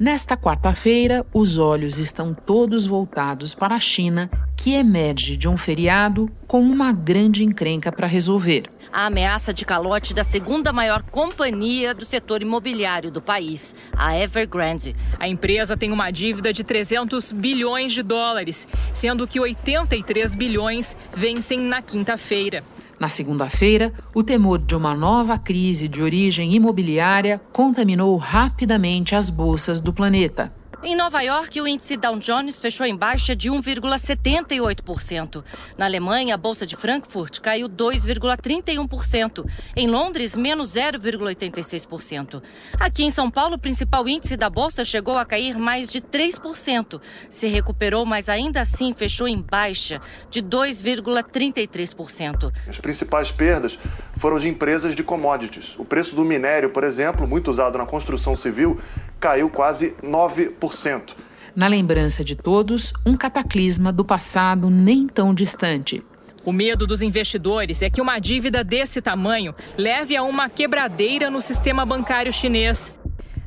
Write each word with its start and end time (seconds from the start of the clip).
Nesta 0.00 0.36
quarta-feira, 0.36 1.26
os 1.34 1.58
olhos 1.58 1.98
estão 1.98 2.32
todos 2.32 2.86
voltados 2.86 3.52
para 3.52 3.74
a 3.74 3.80
China, 3.80 4.30
que 4.56 4.74
emerge 4.74 5.36
de 5.36 5.48
um 5.48 5.58
feriado 5.58 6.30
com 6.46 6.60
uma 6.60 6.92
grande 6.92 7.42
encrenca 7.42 7.90
para 7.90 8.06
resolver. 8.06 8.70
A 8.92 9.06
ameaça 9.06 9.52
de 9.52 9.64
calote 9.64 10.14
da 10.14 10.22
segunda 10.22 10.72
maior 10.72 11.02
companhia 11.02 11.92
do 11.92 12.04
setor 12.04 12.42
imobiliário 12.42 13.10
do 13.10 13.20
país, 13.20 13.74
a 13.92 14.16
Evergrande. 14.16 14.94
A 15.18 15.26
empresa 15.26 15.76
tem 15.76 15.90
uma 15.90 16.12
dívida 16.12 16.52
de 16.52 16.62
300 16.62 17.32
bilhões 17.32 17.92
de 17.92 18.04
dólares, 18.04 18.68
sendo 18.94 19.26
que 19.26 19.40
83 19.40 20.32
bilhões 20.36 20.96
vencem 21.12 21.58
na 21.58 21.82
quinta-feira. 21.82 22.62
Na 22.98 23.08
segunda-feira, 23.08 23.92
o 24.14 24.24
temor 24.24 24.58
de 24.58 24.74
uma 24.74 24.94
nova 24.94 25.38
crise 25.38 25.88
de 25.88 26.02
origem 26.02 26.54
imobiliária 26.54 27.40
contaminou 27.52 28.16
rapidamente 28.16 29.14
as 29.14 29.30
bolsas 29.30 29.80
do 29.80 29.92
planeta. 29.92 30.52
Em 30.80 30.94
Nova 30.94 31.20
York, 31.22 31.60
o 31.60 31.66
índice 31.66 31.96
Dow 31.96 32.16
Jones 32.20 32.60
fechou 32.60 32.86
em 32.86 32.94
baixa 32.94 33.34
de 33.34 33.50
1,78%. 33.50 35.42
Na 35.76 35.86
Alemanha, 35.86 36.36
a 36.36 36.38
bolsa 36.38 36.64
de 36.64 36.76
Frankfurt 36.76 37.40
caiu 37.40 37.68
2,31%. 37.68 39.44
Em 39.74 39.88
Londres, 39.88 40.36
menos 40.36 40.74
0,86%. 40.74 42.40
Aqui 42.78 43.02
em 43.02 43.10
São 43.10 43.28
Paulo, 43.28 43.56
o 43.56 43.58
principal 43.58 44.08
índice 44.08 44.36
da 44.36 44.48
bolsa 44.48 44.84
chegou 44.84 45.18
a 45.18 45.24
cair 45.24 45.58
mais 45.58 45.88
de 45.88 46.00
3%. 46.00 47.00
Se 47.28 47.48
recuperou, 47.48 48.06
mas 48.06 48.28
ainda 48.28 48.60
assim 48.60 48.92
fechou 48.92 49.26
em 49.26 49.42
baixa 49.42 50.00
de 50.30 50.40
2,33%. 50.40 52.52
As 52.68 52.78
principais 52.78 53.32
perdas 53.32 53.76
foram 54.16 54.38
de 54.38 54.46
empresas 54.46 54.94
de 54.94 55.02
commodities. 55.02 55.74
O 55.76 55.84
preço 55.84 56.14
do 56.14 56.24
minério, 56.24 56.70
por 56.70 56.84
exemplo, 56.84 57.26
muito 57.26 57.50
usado 57.50 57.76
na 57.78 57.84
construção 57.84 58.36
civil, 58.36 58.80
caiu 59.20 59.50
quase 59.50 59.94
9%. 60.02 61.14
Na 61.54 61.66
lembrança 61.66 62.22
de 62.22 62.36
todos, 62.36 62.92
um 63.04 63.16
cataclisma 63.16 63.92
do 63.92 64.04
passado 64.04 64.70
nem 64.70 65.06
tão 65.06 65.34
distante. 65.34 66.02
O 66.44 66.52
medo 66.52 66.86
dos 66.86 67.02
investidores 67.02 67.82
é 67.82 67.90
que 67.90 68.00
uma 68.00 68.18
dívida 68.18 68.62
desse 68.62 69.02
tamanho 69.02 69.54
leve 69.76 70.16
a 70.16 70.22
uma 70.22 70.48
quebradeira 70.48 71.28
no 71.28 71.40
sistema 71.40 71.84
bancário 71.84 72.32
chinês. 72.32 72.92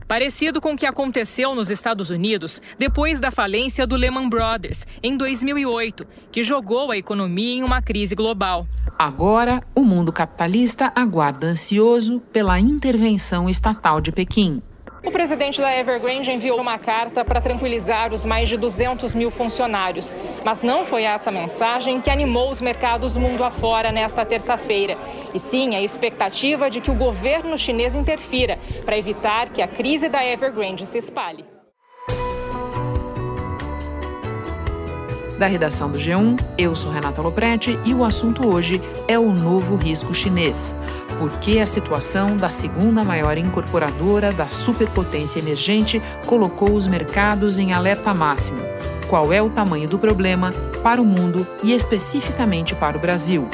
Parecido 0.08 0.59
com 0.59 0.73
o 0.73 0.78
que 0.78 0.86
aconteceu 0.86 1.55
nos 1.55 1.72
Estados 1.72 2.09
Unidos 2.09 2.61
depois 2.78 3.19
da 3.19 3.31
falência 3.31 3.88
do 3.88 3.95
Lehman 3.95 4.28
Brothers 4.28 4.85
em 5.02 5.16
2008, 5.16 6.06
que 6.30 6.44
jogou 6.44 6.91
a 6.91 6.97
economia 6.97 7.56
em 7.56 7.63
uma 7.63 7.81
crise 7.81 8.13
global. 8.13 8.67
Agora, 9.00 9.63
o 9.73 9.85
mundo 9.85 10.11
capitalista 10.11 10.91
aguarda 10.94 11.47
ansioso 11.47 12.19
pela 12.33 12.59
intervenção 12.59 13.50
estatal 13.50 14.02
de 14.02 14.11
Pequim. 14.11 14.61
O 15.03 15.09
presidente 15.09 15.59
da 15.59 15.75
Evergrande 15.75 16.31
enviou 16.31 16.59
uma 16.61 16.77
carta 16.77 17.25
para 17.25 17.41
tranquilizar 17.41 18.13
os 18.13 18.23
mais 18.23 18.47
de 18.47 18.55
200 18.55 19.16
mil 19.16 19.31
funcionários. 19.31 20.13
Mas 20.45 20.61
não 20.61 20.85
foi 20.85 21.03
essa 21.03 21.31
mensagem 21.31 21.99
que 21.99 22.09
animou 22.09 22.52
os 22.52 22.61
mercados 22.61 23.17
mundo 23.17 23.44
afora 23.44 23.91
nesta 23.91 24.23
terça-feira. 24.23 24.95
E 25.33 25.39
sim 25.39 25.75
a 25.75 25.81
expectativa 25.81 26.69
de 26.69 26.79
que 26.79 26.91
o 26.91 26.94
governo 26.94 27.57
chinês 27.57 27.95
interfira 27.95 28.59
para 28.85 28.95
evitar 28.95 29.49
que 29.49 29.63
a 29.63 29.67
crise 29.67 30.07
da 30.07 30.23
Evergrande 30.23 30.85
se 30.85 30.99
espalhe. 30.99 31.44
Da 35.39 35.47
redação 35.47 35.91
do 35.91 35.97
G1, 35.97 36.39
eu 36.55 36.75
sou 36.75 36.91
Renata 36.91 37.19
Loprete 37.19 37.79
e 37.83 37.95
o 37.95 38.03
assunto 38.03 38.47
hoje 38.47 38.79
é 39.07 39.17
o 39.17 39.31
novo 39.31 39.75
risco 39.75 40.13
chinês 40.13 40.75
por 41.22 41.33
que 41.33 41.59
a 41.59 41.67
situação 41.67 42.36
da 42.36 42.50
segunda 42.50 43.03
maior 43.03 43.38
incorporadora 43.38 44.31
da 44.31 44.50
superpotência 44.50 45.38
emergente 45.38 46.02
colocou 46.25 46.73
os 46.73 46.88
mercados 46.88 47.59
em 47.59 47.73
alerta 47.73 48.11
máximo. 48.11 48.58
Qual 49.08 49.31
é 49.31 49.39
o 49.39 49.47
tamanho 49.47 49.88
do 49.88 50.00
problema 50.00 50.52
para 50.81 51.00
o 51.00 51.05
mundo 51.05 51.45
e 51.63 51.73
especificamente 51.73 52.73
para 52.73 52.97
o 52.97 53.00
Brasil? 53.00 53.47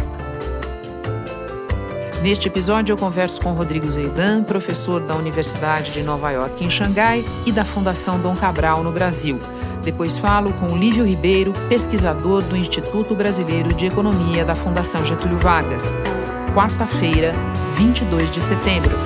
Neste 2.24 2.48
episódio, 2.48 2.94
eu 2.94 2.98
converso 2.98 3.42
com 3.42 3.52
Rodrigo 3.52 3.92
Zeidan, 3.92 4.44
professor 4.44 5.02
da 5.02 5.18
Universidade 5.18 5.92
de 5.92 6.04
Nova 6.04 6.32
York 6.32 6.64
em 6.64 6.70
Xangai 6.70 7.26
e 7.46 7.52
da 7.52 7.66
Fundação 7.66 8.18
Dom 8.18 8.34
Cabral 8.34 8.82
no 8.82 8.94
Brasil. 8.94 9.40
Depois 9.84 10.18
falo 10.18 10.54
com 10.54 10.78
Lívio 10.78 11.06
Ribeiro, 11.06 11.52
pesquisador 11.68 12.44
do 12.44 12.56
Instituto 12.56 13.14
Brasileiro 13.14 13.74
de 13.74 13.88
Economia 13.88 14.46
da 14.46 14.56
Fundação 14.56 15.04
Getúlio 15.04 15.38
Vargas 15.38 15.84
quarta-feira, 16.58 17.34
22 17.78 18.32
de 18.32 18.42
setembro. 18.42 18.98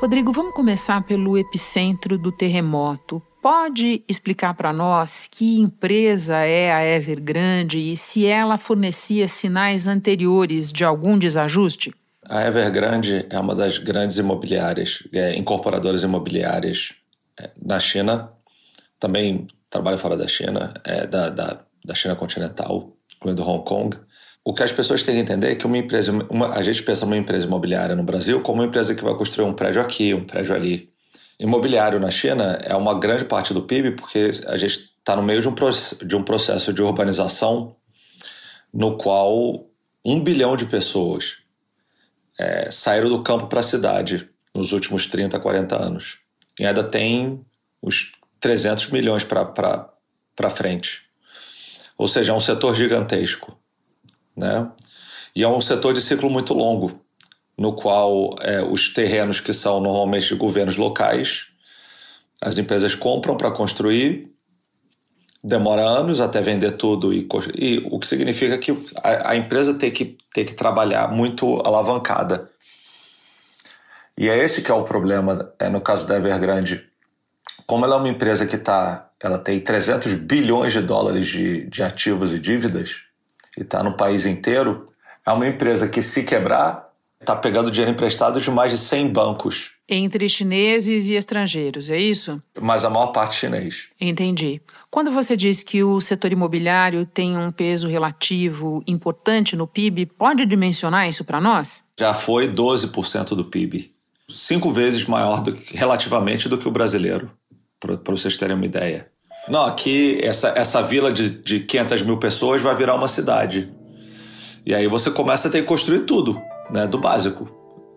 Rodrigo, 0.00 0.32
vamos 0.32 0.54
começar 0.54 1.02
pelo 1.02 1.36
epicentro 1.36 2.16
do 2.16 2.30
terremoto. 2.30 3.20
Pode 3.42 4.04
explicar 4.06 4.54
para 4.54 4.72
nós 4.72 5.26
que 5.28 5.58
empresa 5.58 6.36
é 6.44 6.72
a 6.72 6.86
Evergrande 6.86 7.76
e 7.76 7.96
se 7.96 8.24
ela 8.24 8.56
fornecia 8.56 9.26
sinais 9.26 9.88
anteriores 9.88 10.70
de 10.70 10.84
algum 10.84 11.18
desajuste? 11.18 11.92
A 12.28 12.46
Evergrande 12.46 13.26
é 13.28 13.38
uma 13.40 13.56
das 13.56 13.78
grandes 13.78 14.16
imobiliárias, 14.16 15.08
é, 15.12 15.36
incorporadoras 15.36 16.04
imobiliárias 16.04 16.94
é, 17.36 17.50
na 17.60 17.80
China, 17.80 18.30
também 19.00 19.48
trabalha 19.68 19.98
fora 19.98 20.16
da 20.16 20.28
China, 20.28 20.72
é, 20.84 21.04
da, 21.04 21.30
da, 21.30 21.58
da 21.84 21.94
China 21.96 22.14
continental, 22.14 22.96
incluindo 23.16 23.42
Hong 23.42 23.64
Kong. 23.64 23.98
O 24.44 24.54
que 24.54 24.62
as 24.62 24.72
pessoas 24.72 25.02
têm 25.02 25.16
que 25.16 25.20
entender 25.20 25.52
é 25.52 25.54
que 25.54 25.66
uma 25.66 25.76
empresa, 25.76 26.12
uma, 26.30 26.54
a 26.54 26.62
gente 26.62 26.82
pensa 26.82 27.04
numa 27.04 27.16
empresa 27.16 27.46
imobiliária 27.46 27.94
no 27.94 28.02
Brasil 28.02 28.40
como 28.40 28.60
uma 28.60 28.66
empresa 28.66 28.94
que 28.94 29.04
vai 29.04 29.14
construir 29.14 29.46
um 29.46 29.52
prédio 29.52 29.82
aqui, 29.82 30.14
um 30.14 30.24
prédio 30.24 30.54
ali. 30.54 30.90
Imobiliário 31.38 32.00
na 32.00 32.10
China 32.10 32.58
é 32.62 32.74
uma 32.74 32.98
grande 32.98 33.24
parte 33.24 33.52
do 33.52 33.62
PIB 33.62 33.92
porque 33.92 34.30
a 34.46 34.56
gente 34.56 34.90
está 34.98 35.14
no 35.14 35.22
meio 35.22 35.40
de 35.40 35.48
um, 35.48 35.54
de 36.06 36.16
um 36.16 36.22
processo 36.22 36.72
de 36.72 36.82
urbanização 36.82 37.76
no 38.72 38.96
qual 38.96 39.66
um 40.04 40.20
bilhão 40.20 40.56
de 40.56 40.66
pessoas 40.66 41.38
é, 42.38 42.70
saíram 42.70 43.08
do 43.08 43.22
campo 43.22 43.46
para 43.46 43.60
a 43.60 43.62
cidade 43.62 44.28
nos 44.54 44.72
últimos 44.72 45.06
30, 45.06 45.38
40 45.38 45.76
anos. 45.76 46.18
E 46.58 46.66
ainda 46.66 46.82
tem 46.82 47.44
os 47.80 48.12
300 48.40 48.90
milhões 48.90 49.24
para 49.24 50.50
frente. 50.50 51.02
Ou 51.96 52.08
seja, 52.08 52.32
é 52.32 52.34
um 52.34 52.40
setor 52.40 52.74
gigantesco 52.74 53.58
né? 54.38 54.70
E 55.34 55.42
é 55.42 55.48
um 55.48 55.60
setor 55.60 55.92
de 55.92 56.00
ciclo 56.00 56.30
muito 56.30 56.54
longo, 56.54 57.00
no 57.56 57.72
qual 57.72 58.34
é, 58.40 58.62
os 58.62 58.92
terrenos 58.92 59.40
que 59.40 59.52
são 59.52 59.80
normalmente 59.80 60.28
de 60.28 60.34
governos 60.36 60.76
locais, 60.76 61.48
as 62.40 62.56
empresas 62.56 62.94
compram 62.94 63.36
para 63.36 63.50
construir, 63.50 64.32
demora 65.42 65.82
anos 65.82 66.20
até 66.20 66.40
vender 66.40 66.72
tudo 66.72 67.12
e, 67.12 67.26
e 67.56 67.78
o 67.90 67.98
que 67.98 68.06
significa 68.06 68.56
que 68.58 68.72
a, 69.02 69.30
a, 69.30 69.36
empresa 69.36 69.74
tem 69.74 69.90
que, 69.90 70.16
tem 70.32 70.44
que 70.44 70.54
trabalhar 70.54 71.08
muito 71.08 71.60
alavancada. 71.64 72.48
E 74.16 74.28
é 74.28 74.36
esse 74.36 74.62
que 74.62 74.70
é 74.70 74.74
o 74.74 74.84
problema 74.84 75.52
é, 75.58 75.68
no 75.68 75.80
caso 75.80 76.06
da 76.06 76.16
Evergrande. 76.16 76.84
Como 77.66 77.84
ela 77.84 77.96
é 77.96 77.98
uma 77.98 78.08
empresa 78.08 78.46
que 78.46 78.56
tá, 78.56 79.10
ela 79.20 79.38
tem 79.38 79.60
300 79.60 80.14
bilhões 80.14 80.72
de 80.72 80.80
dólares 80.80 81.26
de, 81.26 81.66
de 81.66 81.82
ativos 81.82 82.32
e 82.34 82.38
dívidas, 82.38 83.07
e 83.56 83.62
está 83.62 83.82
no 83.82 83.96
país 83.96 84.26
inteiro, 84.26 84.86
é 85.26 85.30
uma 85.32 85.46
empresa 85.46 85.88
que, 85.88 86.00
se 86.02 86.24
quebrar, 86.24 86.88
está 87.20 87.34
pegando 87.34 87.70
dinheiro 87.70 87.92
emprestado 87.92 88.40
de 88.40 88.50
mais 88.50 88.70
de 88.70 88.78
100 88.78 89.08
bancos. 89.08 89.72
Entre 89.88 90.28
chineses 90.28 91.08
e 91.08 91.14
estrangeiros, 91.14 91.90
é 91.90 91.98
isso? 91.98 92.42
Mas 92.60 92.84
a 92.84 92.90
maior 92.90 93.08
parte 93.08 93.36
chinês. 93.36 93.88
Entendi. 94.00 94.60
Quando 94.90 95.10
você 95.10 95.36
diz 95.36 95.62
que 95.62 95.82
o 95.82 96.00
setor 96.00 96.32
imobiliário 96.32 97.06
tem 97.06 97.36
um 97.36 97.50
peso 97.50 97.88
relativo 97.88 98.82
importante 98.86 99.56
no 99.56 99.66
PIB, 99.66 100.06
pode 100.06 100.44
dimensionar 100.46 101.08
isso 101.08 101.24
para 101.24 101.40
nós? 101.40 101.82
Já 101.98 102.14
foi 102.14 102.48
12% 102.48 103.34
do 103.34 103.44
PIB. 103.44 103.90
Cinco 104.28 104.70
vezes 104.70 105.06
maior 105.06 105.42
do 105.42 105.54
que, 105.54 105.76
relativamente 105.76 106.48
do 106.48 106.58
que 106.58 106.68
o 106.68 106.70
brasileiro, 106.70 107.30
para 107.80 107.96
vocês 108.14 108.36
terem 108.36 108.54
uma 108.54 108.66
ideia. 108.66 109.10
Não, 109.50 109.64
aqui 109.64 110.20
essa, 110.22 110.48
essa 110.48 110.82
vila 110.82 111.12
de, 111.12 111.30
de 111.30 111.60
500 111.60 112.02
mil 112.02 112.18
pessoas 112.18 112.60
vai 112.60 112.74
virar 112.74 112.94
uma 112.94 113.08
cidade. 113.08 113.70
E 114.64 114.74
aí 114.74 114.86
você 114.86 115.10
começa 115.10 115.48
a 115.48 115.50
ter 115.50 115.62
que 115.62 115.66
construir 115.66 116.00
tudo, 116.00 116.40
né, 116.70 116.86
do 116.86 116.98
básico. 116.98 117.48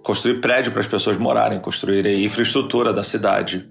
Construir 0.04 0.40
prédio 0.40 0.72
para 0.72 0.82
as 0.82 0.88
pessoas 0.88 1.18
morarem, 1.18 1.60
construir 1.60 2.08
a 2.08 2.14
infraestrutura 2.14 2.94
da 2.94 3.04
cidade. 3.04 3.70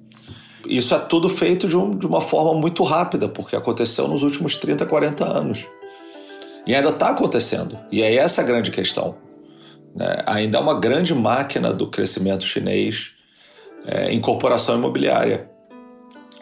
Isso 0.66 0.94
é 0.94 0.98
tudo 0.98 1.28
feito 1.28 1.66
de, 1.66 1.76
um, 1.76 1.96
de 1.96 2.06
uma 2.06 2.20
forma 2.20 2.54
muito 2.54 2.82
rápida, 2.84 3.28
porque 3.28 3.56
aconteceu 3.56 4.06
nos 4.06 4.22
últimos 4.22 4.56
30, 4.56 4.84
40 4.84 5.24
anos. 5.24 5.64
E 6.66 6.74
ainda 6.74 6.90
está 6.90 7.08
acontecendo. 7.08 7.78
E 7.90 8.02
é 8.02 8.14
essa 8.14 8.42
a 8.42 8.44
grande 8.44 8.70
questão. 8.70 9.16
Né? 9.96 10.22
Ainda 10.26 10.58
é 10.58 10.60
uma 10.60 10.78
grande 10.78 11.14
máquina 11.14 11.72
do 11.72 11.88
crescimento 11.88 12.44
chinês 12.44 13.14
é, 13.86 14.12
em 14.12 14.20
corporação 14.20 14.76
imobiliária 14.76 15.49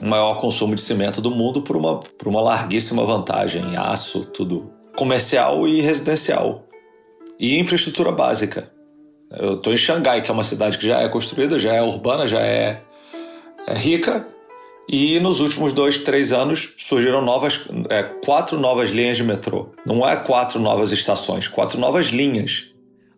maior 0.01 0.37
consumo 0.37 0.75
de 0.75 0.81
cimento 0.81 1.21
do 1.21 1.31
mundo 1.31 1.63
por 1.63 1.77
uma, 1.77 1.99
por 1.99 2.29
uma 2.29 2.41
larguíssima 2.41 3.05
vantagem, 3.05 3.77
aço, 3.77 4.25
tudo 4.25 4.71
comercial 4.97 5.67
e 5.67 5.81
residencial. 5.81 6.65
E 7.39 7.59
infraestrutura 7.59 8.11
básica. 8.11 8.71
Eu 9.31 9.55
estou 9.55 9.73
em 9.73 9.77
Xangai, 9.77 10.23
que 10.23 10.31
é 10.31 10.35
uma 10.35 10.45
cidade 10.45 10.79
que 10.79 10.87
já 10.87 11.01
é 11.01 11.09
construída, 11.09 11.59
já 11.59 11.75
é 11.75 11.83
urbana, 11.83 12.27
já 12.27 12.41
é, 12.41 12.83
é 13.67 13.75
rica, 13.75 14.27
e 14.89 15.21
nos 15.21 15.41
últimos 15.41 15.75
dois, 15.75 15.99
três 15.99 16.33
anos 16.33 16.75
surgiram 16.79 17.21
novas, 17.21 17.61
é, 17.91 18.03
quatro 18.03 18.59
novas 18.59 18.89
linhas 18.89 19.19
de 19.19 19.23
metrô. 19.23 19.69
Não 19.85 20.09
é 20.09 20.17
quatro 20.17 20.59
novas 20.59 20.93
estações, 20.93 21.47
quatro 21.47 21.79
novas 21.79 22.07
linhas. 22.07 22.73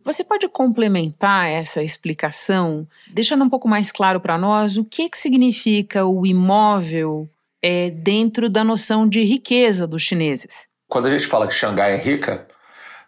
Você 0.05 0.25
pode 0.25 0.49
complementar 0.49 1.49
essa 1.49 1.83
explicação, 1.83 2.87
deixando 3.09 3.45
um 3.45 3.51
pouco 3.51 3.69
mais 3.69 3.93
claro 3.93 4.21
para 4.21 4.39
nós 4.39 4.77
o 4.77 4.85
que, 4.85 5.09
que 5.09 5.19
significa 5.19 6.07
o 6.07 6.27
imóvel 6.27 7.29
é, 7.63 7.91
dentro 7.91 8.49
da 8.49 8.65
noção 8.65 9.09
de 9.09 9.23
riqueza 9.23 9.87
dos 9.87 10.03
chineses? 10.03 10.69
Quando 10.89 11.07
a 11.07 11.11
gente 11.11 11.27
fala 11.27 11.47
que 11.47 11.55
Xangai 11.55 11.95
é 11.95 11.97
rica, 11.97 12.49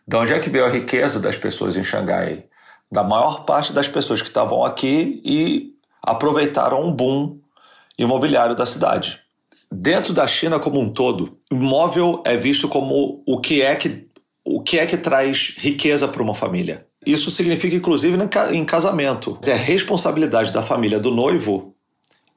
de 0.06 0.16
onde 0.16 0.32
é 0.34 0.38
que 0.38 0.50
veio 0.50 0.66
a 0.66 0.70
riqueza 0.70 1.18
das 1.18 1.36
pessoas 1.36 1.76
em 1.76 1.84
Xangai? 1.84 2.44
Da 2.90 3.02
maior 3.02 3.44
parte 3.44 3.72
das 3.72 3.88
pessoas 3.88 4.20
que 4.20 4.28
estavam 4.28 4.62
aqui 4.62 5.22
e 5.24 5.74
aproveitaram 6.02 6.82
um 6.82 6.92
boom 6.92 7.40
imobiliário 7.98 8.54
da 8.54 8.66
cidade. 8.66 9.20
Dentro 9.70 10.12
da 10.12 10.26
China 10.26 10.60
como 10.60 10.78
um 10.78 10.92
todo, 10.92 11.38
imóvel 11.50 12.22
é 12.26 12.36
visto 12.36 12.68
como 12.68 13.22
o 13.26 13.40
que 13.40 13.62
é 13.62 13.74
que, 13.74 14.06
o 14.44 14.60
que, 14.60 14.78
é 14.78 14.86
que 14.86 14.96
traz 14.96 15.54
riqueza 15.58 16.08
para 16.08 16.22
uma 16.22 16.34
família. 16.34 16.86
Isso 17.04 17.30
significa, 17.30 17.74
inclusive, 17.74 18.16
em 18.52 18.64
casamento. 18.64 19.38
É 19.46 19.54
responsabilidade 19.54 20.52
da 20.52 20.62
família 20.62 20.98
do 20.98 21.10
noivo 21.10 21.74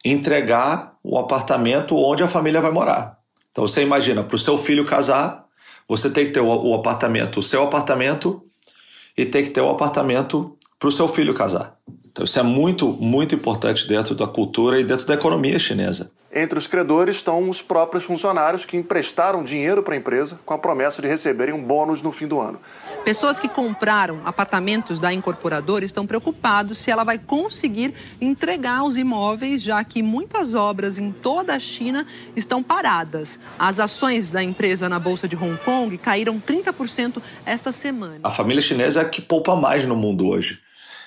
entregar 0.04 0.96
o 1.04 1.18
apartamento 1.18 1.96
onde 1.96 2.24
a 2.24 2.28
família 2.28 2.62
vai 2.62 2.72
morar. 2.72 3.18
Então 3.52 3.68
você 3.68 3.82
imagina, 3.82 4.24
para 4.24 4.36
o 4.36 4.40
seu 4.40 4.58
filho 4.58 4.86
casar, 4.86 5.46
você 5.88 6.10
tem 6.10 6.26
que 6.26 6.32
ter 6.32 6.42
o, 6.42 6.74
apartamento, 6.74 7.40
o 7.40 7.44
seu 7.44 7.64
apartamento, 7.64 8.42
e 9.18 9.26
tem 9.26 9.44
que 9.44 9.50
ter 9.50 9.62
o 9.62 9.70
apartamento 9.70 10.58
para 10.78 10.90
o 10.90 10.92
seu 10.92 11.08
filho 11.08 11.34
casar. 11.34 11.78
Então 12.16 12.24
isso 12.24 12.40
é 12.40 12.44
muito, 12.44 12.88
muito 12.94 13.36
importante 13.36 13.86
dentro 13.90 14.16
da 14.16 14.26
cultura 14.26 14.80
e 14.80 14.86
dentro 14.86 15.06
da 15.06 15.16
economia 15.16 15.60
chinesa. 15.60 16.10
Entre 16.34 16.58
os 16.58 16.66
credores 16.66 17.18
estão 17.18 17.50
os 17.50 17.62
próprios 17.62 18.06
funcionários 18.06 18.64
que 18.64 18.78
emprestaram 18.78 19.44
dinheiro 19.44 19.84
para 19.84 19.96
a 19.96 19.98
empresa 19.98 20.40
com 20.46 20.54
a 20.54 20.58
promessa 20.58 21.02
de 21.02 21.10
receberem 21.10 21.54
um 21.54 21.62
bônus 21.62 22.02
no 22.02 22.14
fim 22.14 22.26
do 22.26 22.40
ano. 22.40 22.58
Pessoas 23.04 23.38
que 23.38 23.50
compraram 23.50 24.22
apartamentos 24.24 24.98
da 24.98 25.12
incorporadora 25.12 25.84
estão 25.84 26.08
preocupados 26.08 26.78
se 26.78 26.90
ela 26.90 27.04
vai 27.04 27.20
conseguir 27.20 27.94
entregar 28.22 28.86
os 28.86 28.96
imóveis, 28.96 29.62
já 29.62 29.84
que 29.84 30.02
muitas 30.02 30.54
obras 30.54 30.98
em 30.98 31.12
toda 31.12 31.54
a 31.54 31.60
China 31.60 32.08
estão 32.34 32.64
paradas. 32.64 33.40
As 33.60 33.78
ações 33.78 34.32
da 34.32 34.42
empresa 34.42 34.88
na 34.88 35.00
bolsa 35.00 35.28
de 35.28 35.36
Hong 35.36 35.58
Kong 35.66 35.98
caíram 35.98 36.40
30% 36.40 37.22
esta 37.46 37.74
semana. 37.74 38.20
A 38.24 38.32
família 38.32 38.62
chinesa 38.62 39.02
é 39.02 39.04
a 39.04 39.10
que 39.10 39.22
poupa 39.22 39.54
mais 39.54 39.86
no 39.86 39.98
mundo 39.98 40.26
hoje 40.28 40.64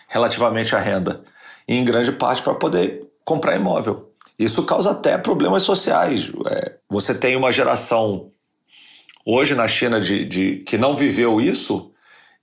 relativamente 0.09 0.75
à 0.75 0.79
renda, 0.79 1.23
e 1.69 1.77
em 1.77 1.85
grande 1.85 2.11
parte 2.11 2.43
para 2.43 2.55
poder 2.55 3.07
comprar 3.25 3.55
imóvel. 3.55 4.11
Isso 4.39 4.63
causa 4.63 4.93
até 4.93 5.19
problemas 5.19 5.63
sociais. 5.63 6.33
É, 6.47 6.77
você 6.89 7.15
tem 7.15 7.37
uma 7.37 7.53
geração 7.53 8.31
hoje 9.25 9.55
na 9.55 9.69
China 9.69 10.01
de, 10.01 10.25
de 10.25 10.57
que 10.67 10.79
não 10.79 10.97
viveu 10.97 11.41
isso 11.41 11.93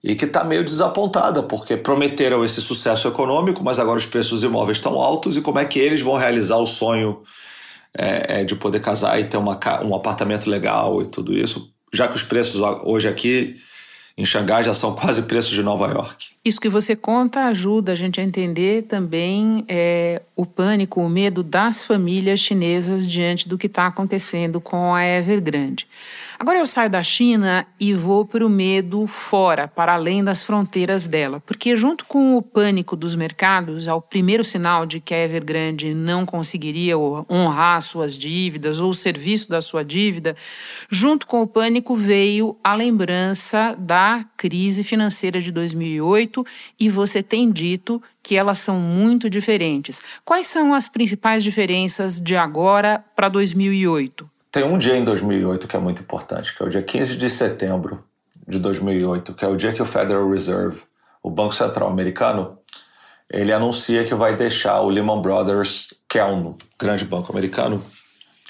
e 0.03 0.15
que 0.15 0.25
está 0.25 0.43
meio 0.43 0.63
desapontada, 0.63 1.41
porque 1.41 1.75
prometeram 1.75 2.45
esse 2.45 2.61
sucesso 2.61 3.07
econômico, 3.07 3.63
mas 3.63 3.79
agora 3.79 3.97
os 3.97 4.05
preços 4.05 4.41
dos 4.41 4.43
imóveis 4.43 4.77
estão 4.77 5.01
altos 5.01 5.35
e 5.35 5.41
como 5.41 5.57
é 5.57 5.65
que 5.65 5.79
eles 5.79 6.01
vão 6.01 6.15
realizar 6.15 6.57
o 6.57 6.67
sonho 6.67 7.23
é, 7.97 8.41
é, 8.41 8.43
de 8.43 8.55
poder 8.55 8.81
casar 8.81 9.19
e 9.19 9.23
ter 9.23 9.37
uma, 9.37 9.59
um 9.83 9.95
apartamento 9.95 10.47
legal 10.47 11.01
e 11.01 11.07
tudo 11.07 11.33
isso, 11.33 11.73
já 11.91 12.07
que 12.07 12.15
os 12.15 12.23
preços 12.23 12.61
hoje 12.83 13.07
aqui 13.07 13.55
em 14.17 14.23
Xangai 14.23 14.63
já 14.63 14.73
são 14.73 14.95
quase 14.95 15.23
preços 15.23 15.51
de 15.51 15.61
Nova 15.61 15.87
York. 15.87 16.27
Isso 16.43 16.61
que 16.61 16.69
você 16.69 16.95
conta 16.95 17.45
ajuda 17.45 17.91
a 17.91 17.95
gente 17.95 18.19
a 18.19 18.23
entender 18.23 18.83
também 18.83 19.65
é, 19.67 20.21
o 20.35 20.45
pânico, 20.45 21.01
o 21.01 21.09
medo 21.09 21.43
das 21.43 21.85
famílias 21.85 22.39
chinesas 22.39 23.05
diante 23.05 23.49
do 23.49 23.57
que 23.57 23.67
está 23.67 23.87
acontecendo 23.87 24.61
com 24.61 24.93
a 24.93 25.03
Evergrande. 25.03 25.87
Agora 26.37 26.59
eu 26.59 26.65
saio 26.65 26.89
da 26.89 27.01
China 27.01 27.65
e 27.79 27.93
vou 27.93 28.25
para 28.25 28.45
o 28.45 28.49
medo 28.49 29.07
fora, 29.07 29.69
para 29.69 29.93
além 29.93 30.21
das 30.21 30.43
fronteiras 30.43 31.07
dela, 31.07 31.39
porque 31.39 31.77
junto 31.77 32.05
com 32.05 32.35
o 32.35 32.41
pânico 32.41 32.97
dos 32.97 33.15
mercados, 33.15 33.87
ao 33.87 34.01
primeiro 34.01 34.43
sinal 34.43 34.85
de 34.85 34.99
que 34.99 35.13
a 35.13 35.23
Evergrande 35.23 35.93
não 35.93 36.25
conseguiria 36.25 36.97
honrar 36.97 37.81
suas 37.81 38.17
dívidas 38.17 38.81
ou 38.81 38.89
o 38.89 38.93
serviço 38.93 39.49
da 39.49 39.61
sua 39.61 39.83
dívida, 39.83 40.35
junto 40.89 41.25
com 41.25 41.41
o 41.41 41.47
pânico 41.47 41.95
veio 41.95 42.57
a 42.61 42.75
lembrança 42.75 43.73
da 43.79 44.25
crise 44.35 44.83
financeira 44.83 45.39
de 45.39 45.53
2008 45.53 46.45
e 46.77 46.89
você 46.89 47.23
tem 47.23 47.49
dito 47.49 48.03
que 48.21 48.35
elas 48.35 48.59
são 48.59 48.77
muito 48.77 49.29
diferentes. 49.29 50.01
Quais 50.25 50.47
são 50.47 50.73
as 50.73 50.89
principais 50.89 51.45
diferenças 51.45 52.19
de 52.19 52.35
agora 52.35 53.03
para 53.15 53.29
2008? 53.29 54.34
Tem 54.55 54.63
um 54.63 54.77
dia 54.77 54.95
em 54.95 55.03
2008 55.03 55.67
que 55.67 55.75
é 55.75 55.79
muito 55.79 56.01
importante, 56.01 56.55
que 56.55 56.63
é 56.63 56.65
o 56.65 56.69
dia 56.69 56.81
15 56.81 57.17
de 57.17 57.29
setembro 57.29 58.01
de 58.47 58.57
2008, 58.57 59.33
que 59.33 59.43
é 59.43 59.49
o 59.49 59.55
dia 59.57 59.73
que 59.73 59.81
o 59.81 59.85
Federal 59.85 60.29
Reserve, 60.29 60.81
o 61.21 61.29
Banco 61.29 61.53
Central 61.53 61.89
americano, 61.89 62.57
ele 63.29 63.51
anuncia 63.51 64.05
que 64.05 64.15
vai 64.15 64.33
deixar 64.33 64.79
o 64.79 64.89
Lehman 64.89 65.21
Brothers, 65.21 65.93
que 66.07 66.17
é 66.17 66.23
um 66.23 66.55
grande 66.79 67.03
banco 67.03 67.33
americano, 67.33 67.83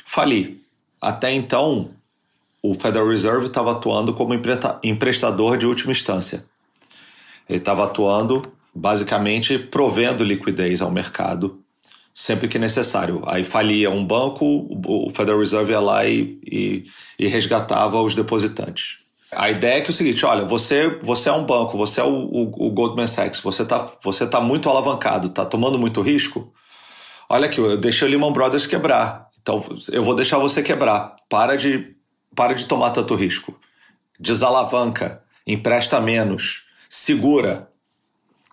falir. 0.05 0.61
Até 1.01 1.31
então, 1.31 1.89
o 2.61 2.75
Federal 2.75 3.09
Reserve 3.09 3.47
estava 3.47 3.71
atuando 3.71 4.13
como 4.13 4.39
emprestador 4.83 5.57
de 5.57 5.65
última 5.65 5.91
instância. 5.91 6.45
Ele 7.49 7.57
estava 7.57 7.83
atuando, 7.83 8.43
basicamente, 8.75 9.57
provendo 9.57 10.23
liquidez 10.23 10.83
ao 10.83 10.91
mercado 10.91 11.64
sempre 12.15 12.47
que 12.47 12.57
necessário. 12.57 13.21
Aí 13.27 13.43
falia 13.43 13.91
um 13.91 14.05
banco, 14.05 14.45
o 14.87 15.09
Federal 15.09 15.41
Reserve 15.41 15.73
ia 15.73 15.81
lá 15.81 16.05
e, 16.05 16.39
e, 16.49 16.85
e, 17.19 17.27
resgatava 17.27 18.01
os 18.01 18.15
depositantes. 18.15 18.99
A 19.33 19.49
ideia 19.49 19.79
é 19.79 19.81
que 19.81 19.87
é 19.87 19.89
o 19.89 19.93
seguinte, 19.93 20.25
olha, 20.25 20.45
você, 20.45 20.97
você 21.03 21.27
é 21.27 21.33
um 21.33 21.45
banco, 21.45 21.77
você 21.77 21.99
é 21.99 22.03
o, 22.05 22.13
o, 22.13 22.67
o 22.67 22.71
Goldman 22.71 23.05
Sachs, 23.05 23.41
você 23.41 23.63
está 23.63 23.91
você 24.01 24.25
tá 24.25 24.39
muito 24.39 24.69
alavancado, 24.69 25.27
está 25.27 25.43
tomando 25.43 25.77
muito 25.77 26.01
risco. 26.01 26.53
Olha 27.27 27.47
aqui, 27.47 27.59
eu 27.59 27.77
deixei 27.77 28.07
o 28.07 28.11
Lehman 28.11 28.31
Brothers 28.31 28.65
quebrar, 28.65 29.27
então 29.41 29.65
eu 29.91 30.05
vou 30.05 30.15
deixar 30.15 30.37
você 30.37 30.63
quebrar. 30.63 31.17
Para 31.27 31.57
de, 31.57 31.95
para 32.33 32.53
de 32.53 32.65
tomar 32.65 32.91
tanto 32.91 33.13
risco. 33.13 33.59
Desalavanca, 34.17 35.21
empresta 35.45 35.99
menos, 35.99 36.63
segura, 36.87 37.67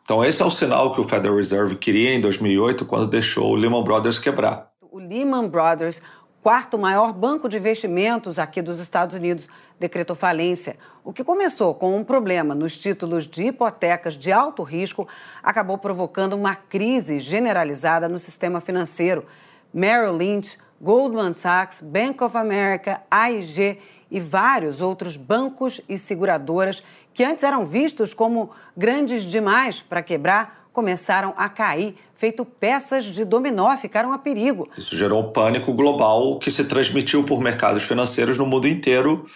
então, 0.05 0.25
esse 0.25 0.43
é 0.43 0.45
o 0.45 0.51
sinal 0.51 0.93
que 0.93 1.01
o 1.01 1.05
Federal 1.05 1.37
Reserve 1.37 1.77
queria 1.77 2.13
em 2.13 2.21
2008, 2.21 2.85
quando 2.85 3.07
deixou 3.07 3.53
o 3.53 3.55
Lehman 3.55 3.85
Brothers 3.85 4.19
quebrar. 4.19 4.69
O 4.81 4.99
Lehman 4.99 5.49
Brothers, 5.49 6.03
quarto 6.43 6.77
maior 6.77 7.13
banco 7.13 7.49
de 7.49 7.57
investimentos 7.57 8.37
aqui 8.37 8.61
dos 8.61 8.81
Estados 8.81 9.15
Unidos, 9.15 9.49
decretou 9.79 10.17
falência. 10.17 10.77
O 11.05 11.13
que 11.13 11.23
começou 11.23 11.73
com 11.73 11.97
um 11.97 12.03
problema 12.03 12.53
nos 12.53 12.77
títulos 12.77 13.29
de 13.29 13.45
hipotecas 13.45 14.17
de 14.17 14.33
alto 14.33 14.65
risco 14.65 15.07
acabou 15.41 15.79
provocando 15.79 16.33
uma 16.33 16.57
crise 16.57 17.21
generalizada 17.21 18.09
no 18.09 18.19
sistema 18.19 18.61
financeiro. 18.61 19.25
Merrill 19.73 20.17
Lynch, 20.17 20.59
Goldman 20.81 21.33
Sachs, 21.33 21.81
Bank 21.81 22.23
of 22.25 22.37
America, 22.37 23.01
AIG 23.09 23.79
e 24.11 24.21
vários 24.21 24.81
outros 24.81 25.17
bancos 25.17 25.81
e 25.89 25.97
seguradoras 25.97 26.83
que 27.15 27.25
antes 27.25 27.45
eram 27.45 27.67
vistos 27.67 28.15
como 28.15 28.51
grandes 28.77 29.25
demais 29.25 29.81
para 29.81 30.03
quebrar, 30.03 30.67
começaram 30.73 31.35
a 31.37 31.49
cair, 31.49 31.95
feito 32.17 32.45
peças 32.45 33.05
de 33.05 33.25
dominó, 33.25 33.77
ficaram 33.77 34.13
a 34.13 34.19
perigo. 34.19 34.69
Isso 34.77 34.97
gerou 34.97 35.21
um 35.21 35.33
pânico 35.33 35.73
global 35.73 36.39
que 36.39 36.51
se 36.51 36.65
transmitiu 36.65 37.25
por 37.25 37.41
mercados 37.41 37.83
financeiros 37.83 38.39
no 38.39 38.47
mundo 38.47 38.67
inteiro. 38.67 39.27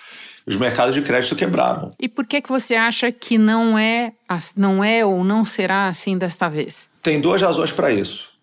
Os 0.46 0.56
mercados 0.56 0.94
de 0.94 1.02
crédito 1.02 1.34
quebraram. 1.34 1.92
E 2.00 2.08
por 2.08 2.24
que, 2.24 2.40
que 2.40 2.48
você 2.48 2.76
acha 2.76 3.10
que 3.10 3.36
não 3.36 3.76
é, 3.76 4.12
não 4.56 4.82
é 4.82 5.04
ou 5.04 5.24
não 5.24 5.44
será 5.44 5.88
assim 5.88 6.16
desta 6.16 6.48
vez? 6.48 6.88
Tem 7.02 7.20
duas 7.20 7.42
razões 7.42 7.72
para 7.72 7.90
isso. 7.90 8.36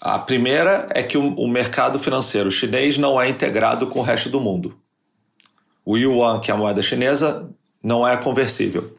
A 0.00 0.18
primeira 0.18 0.88
é 0.90 1.02
que 1.02 1.16
o 1.16 1.48
mercado 1.48 1.98
financeiro 1.98 2.50
chinês 2.50 2.98
não 2.98 3.18
é 3.18 3.28
integrado 3.28 3.86
com 3.86 4.00
o 4.00 4.02
resto 4.02 4.28
do 4.28 4.40
mundo. 4.40 4.76
O 5.84 5.96
yuan, 5.96 6.40
que 6.40 6.50
é 6.50 6.54
a 6.54 6.56
moeda 6.56 6.82
chinesa, 6.82 7.48
não 7.84 8.08
é 8.08 8.16
conversível. 8.16 8.96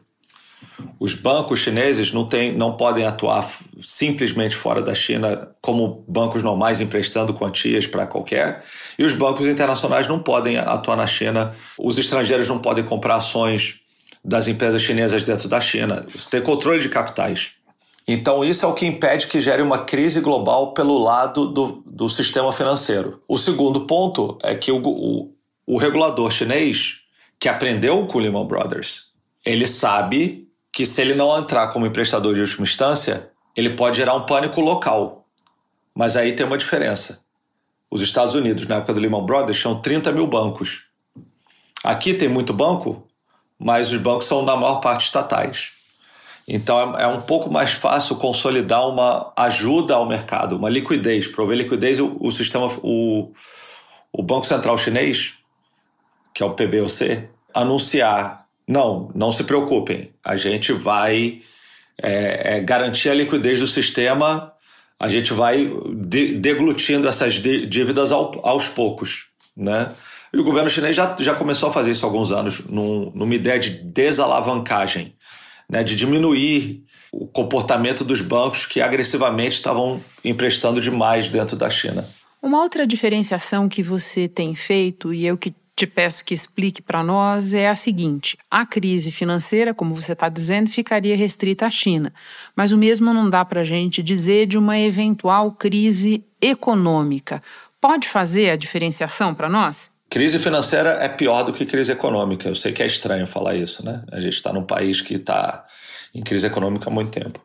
Os 1.00 1.14
bancos 1.14 1.60
chineses 1.60 2.12
não, 2.12 2.24
tem, 2.24 2.52
não 2.52 2.76
podem 2.76 3.04
atuar 3.04 3.50
simplesmente 3.82 4.54
fora 4.54 4.80
da 4.80 4.94
China 4.94 5.50
como 5.60 6.04
bancos 6.06 6.42
normais 6.42 6.80
emprestando 6.80 7.34
quantias 7.34 7.86
para 7.86 8.06
qualquer, 8.06 8.62
e 8.98 9.04
os 9.04 9.12
bancos 9.12 9.46
internacionais 9.46 10.06
não 10.06 10.18
podem 10.18 10.56
atuar 10.56 10.96
na 10.96 11.06
China. 11.06 11.54
Os 11.76 11.98
estrangeiros 11.98 12.48
não 12.48 12.58
podem 12.58 12.84
comprar 12.84 13.16
ações 13.16 13.80
das 14.24 14.48
empresas 14.48 14.80
chinesas 14.80 15.22
dentro 15.22 15.48
da 15.48 15.60
China. 15.60 16.06
Você 16.08 16.30
tem 16.30 16.40
controle 16.40 16.80
de 16.80 16.88
capitais. 16.88 17.52
Então, 18.08 18.44
isso 18.44 18.64
é 18.64 18.68
o 18.68 18.74
que 18.74 18.86
impede 18.86 19.26
que 19.26 19.40
gere 19.40 19.62
uma 19.62 19.78
crise 19.78 20.20
global 20.20 20.72
pelo 20.72 20.96
lado 20.96 21.48
do, 21.48 21.82
do 21.84 22.08
sistema 22.08 22.52
financeiro. 22.52 23.20
O 23.26 23.36
segundo 23.36 23.80
ponto 23.80 24.38
é 24.42 24.54
que 24.54 24.70
o, 24.70 24.80
o, 24.80 25.32
o 25.66 25.76
regulador 25.76 26.30
chinês 26.30 27.05
que 27.38 27.48
aprendeu 27.48 28.06
com 28.06 28.18
o 28.18 28.20
Lehman 28.20 28.46
Brothers, 28.46 29.06
ele 29.44 29.66
sabe 29.66 30.48
que 30.72 30.84
se 30.84 31.00
ele 31.00 31.14
não 31.14 31.36
entrar 31.38 31.68
como 31.68 31.86
emprestador 31.86 32.34
de 32.34 32.40
última 32.40 32.64
instância, 32.64 33.30
ele 33.56 33.70
pode 33.70 33.96
gerar 33.96 34.14
um 34.14 34.26
pânico 34.26 34.60
local. 34.60 35.26
Mas 35.94 36.16
aí 36.16 36.34
tem 36.34 36.44
uma 36.44 36.58
diferença. 36.58 37.24
Os 37.90 38.02
Estados 38.02 38.34
Unidos, 38.34 38.66
na 38.66 38.76
época 38.76 38.92
do 38.92 39.00
Lehman 39.00 39.24
Brothers, 39.24 39.58
tinham 39.58 39.80
30 39.80 40.12
mil 40.12 40.26
bancos. 40.26 40.84
Aqui 41.82 42.12
tem 42.12 42.28
muito 42.28 42.52
banco, 42.52 43.06
mas 43.58 43.90
os 43.90 43.98
bancos 43.98 44.26
são, 44.26 44.44
na 44.44 44.56
maior 44.56 44.80
parte, 44.80 45.06
estatais. 45.06 45.72
Então 46.48 46.96
é, 46.96 47.04
é 47.04 47.06
um 47.06 47.20
pouco 47.20 47.50
mais 47.50 47.72
fácil 47.72 48.16
consolidar 48.16 48.88
uma 48.88 49.32
ajuda 49.36 49.94
ao 49.94 50.06
mercado, 50.06 50.56
uma 50.56 50.68
liquidez. 50.68 51.26
Prover 51.26 51.56
liquidez, 51.56 51.98
o, 51.98 52.16
o 52.20 52.30
sistema, 52.30 52.66
o, 52.82 53.32
o 54.12 54.22
Banco 54.22 54.46
Central 54.46 54.76
Chinês, 54.78 55.34
que 56.36 56.42
é 56.42 56.46
o 56.46 56.52
PBOC, 56.52 57.30
anunciar: 57.54 58.44
não, 58.68 59.10
não 59.14 59.32
se 59.32 59.42
preocupem, 59.42 60.10
a 60.22 60.36
gente 60.36 60.70
vai 60.70 61.40
é, 62.02 62.56
é, 62.56 62.60
garantir 62.60 63.08
a 63.08 63.14
liquidez 63.14 63.58
do 63.58 63.66
sistema, 63.66 64.52
a 65.00 65.08
gente 65.08 65.32
vai 65.32 65.72
de, 65.94 66.34
deglutindo 66.34 67.08
essas 67.08 67.32
dívidas 67.32 68.12
ao, 68.12 68.38
aos 68.46 68.68
poucos. 68.68 69.28
Né? 69.56 69.90
E 70.30 70.36
o 70.36 70.44
governo 70.44 70.68
chinês 70.68 70.94
já, 70.94 71.16
já 71.18 71.34
começou 71.34 71.70
a 71.70 71.72
fazer 71.72 71.92
isso 71.92 72.04
há 72.04 72.08
alguns 72.08 72.30
anos, 72.30 72.66
num, 72.66 73.10
numa 73.14 73.34
ideia 73.34 73.58
de 73.58 73.70
desalavancagem, 73.70 75.14
né, 75.70 75.82
de 75.82 75.96
diminuir 75.96 76.84
o 77.10 77.26
comportamento 77.26 78.04
dos 78.04 78.20
bancos 78.20 78.66
que 78.66 78.82
agressivamente 78.82 79.54
estavam 79.54 80.04
emprestando 80.22 80.82
demais 80.82 81.30
dentro 81.30 81.56
da 81.56 81.70
China. 81.70 82.06
Uma 82.42 82.60
outra 82.62 82.86
diferenciação 82.86 83.70
que 83.70 83.82
você 83.82 84.28
tem 84.28 84.54
feito, 84.54 85.14
e 85.14 85.26
eu 85.26 85.38
que 85.38 85.54
te 85.76 85.86
peço 85.86 86.24
que 86.24 86.32
explique 86.32 86.80
para 86.80 87.02
nós, 87.02 87.52
é 87.52 87.68
a 87.68 87.76
seguinte: 87.76 88.38
a 88.50 88.64
crise 88.64 89.12
financeira, 89.12 89.74
como 89.74 89.94
você 89.94 90.14
está 90.14 90.28
dizendo, 90.30 90.70
ficaria 90.70 91.14
restrita 91.14 91.66
à 91.66 91.70
China. 91.70 92.12
Mas 92.56 92.72
o 92.72 92.78
mesmo 92.78 93.12
não 93.12 93.28
dá 93.28 93.44
para 93.44 93.60
a 93.60 93.64
gente 93.64 94.02
dizer 94.02 94.46
de 94.46 94.56
uma 94.56 94.78
eventual 94.78 95.52
crise 95.52 96.24
econômica. 96.40 97.42
Pode 97.78 98.08
fazer 98.08 98.50
a 98.50 98.56
diferenciação 98.56 99.34
para 99.34 99.50
nós? 99.50 99.90
Crise 100.08 100.38
financeira 100.38 100.98
é 101.02 101.08
pior 101.08 101.42
do 101.42 101.52
que 101.52 101.66
crise 101.66 101.92
econômica. 101.92 102.48
Eu 102.48 102.54
sei 102.54 102.72
que 102.72 102.82
é 102.82 102.86
estranho 102.86 103.26
falar 103.26 103.54
isso, 103.54 103.84
né? 103.84 104.02
A 104.10 104.18
gente 104.18 104.34
está 104.34 104.52
num 104.52 104.64
país 104.64 105.02
que 105.02 105.14
está 105.14 105.66
em 106.14 106.22
crise 106.22 106.46
econômica 106.46 106.88
há 106.88 106.92
muito 106.92 107.10
tempo. 107.10 107.38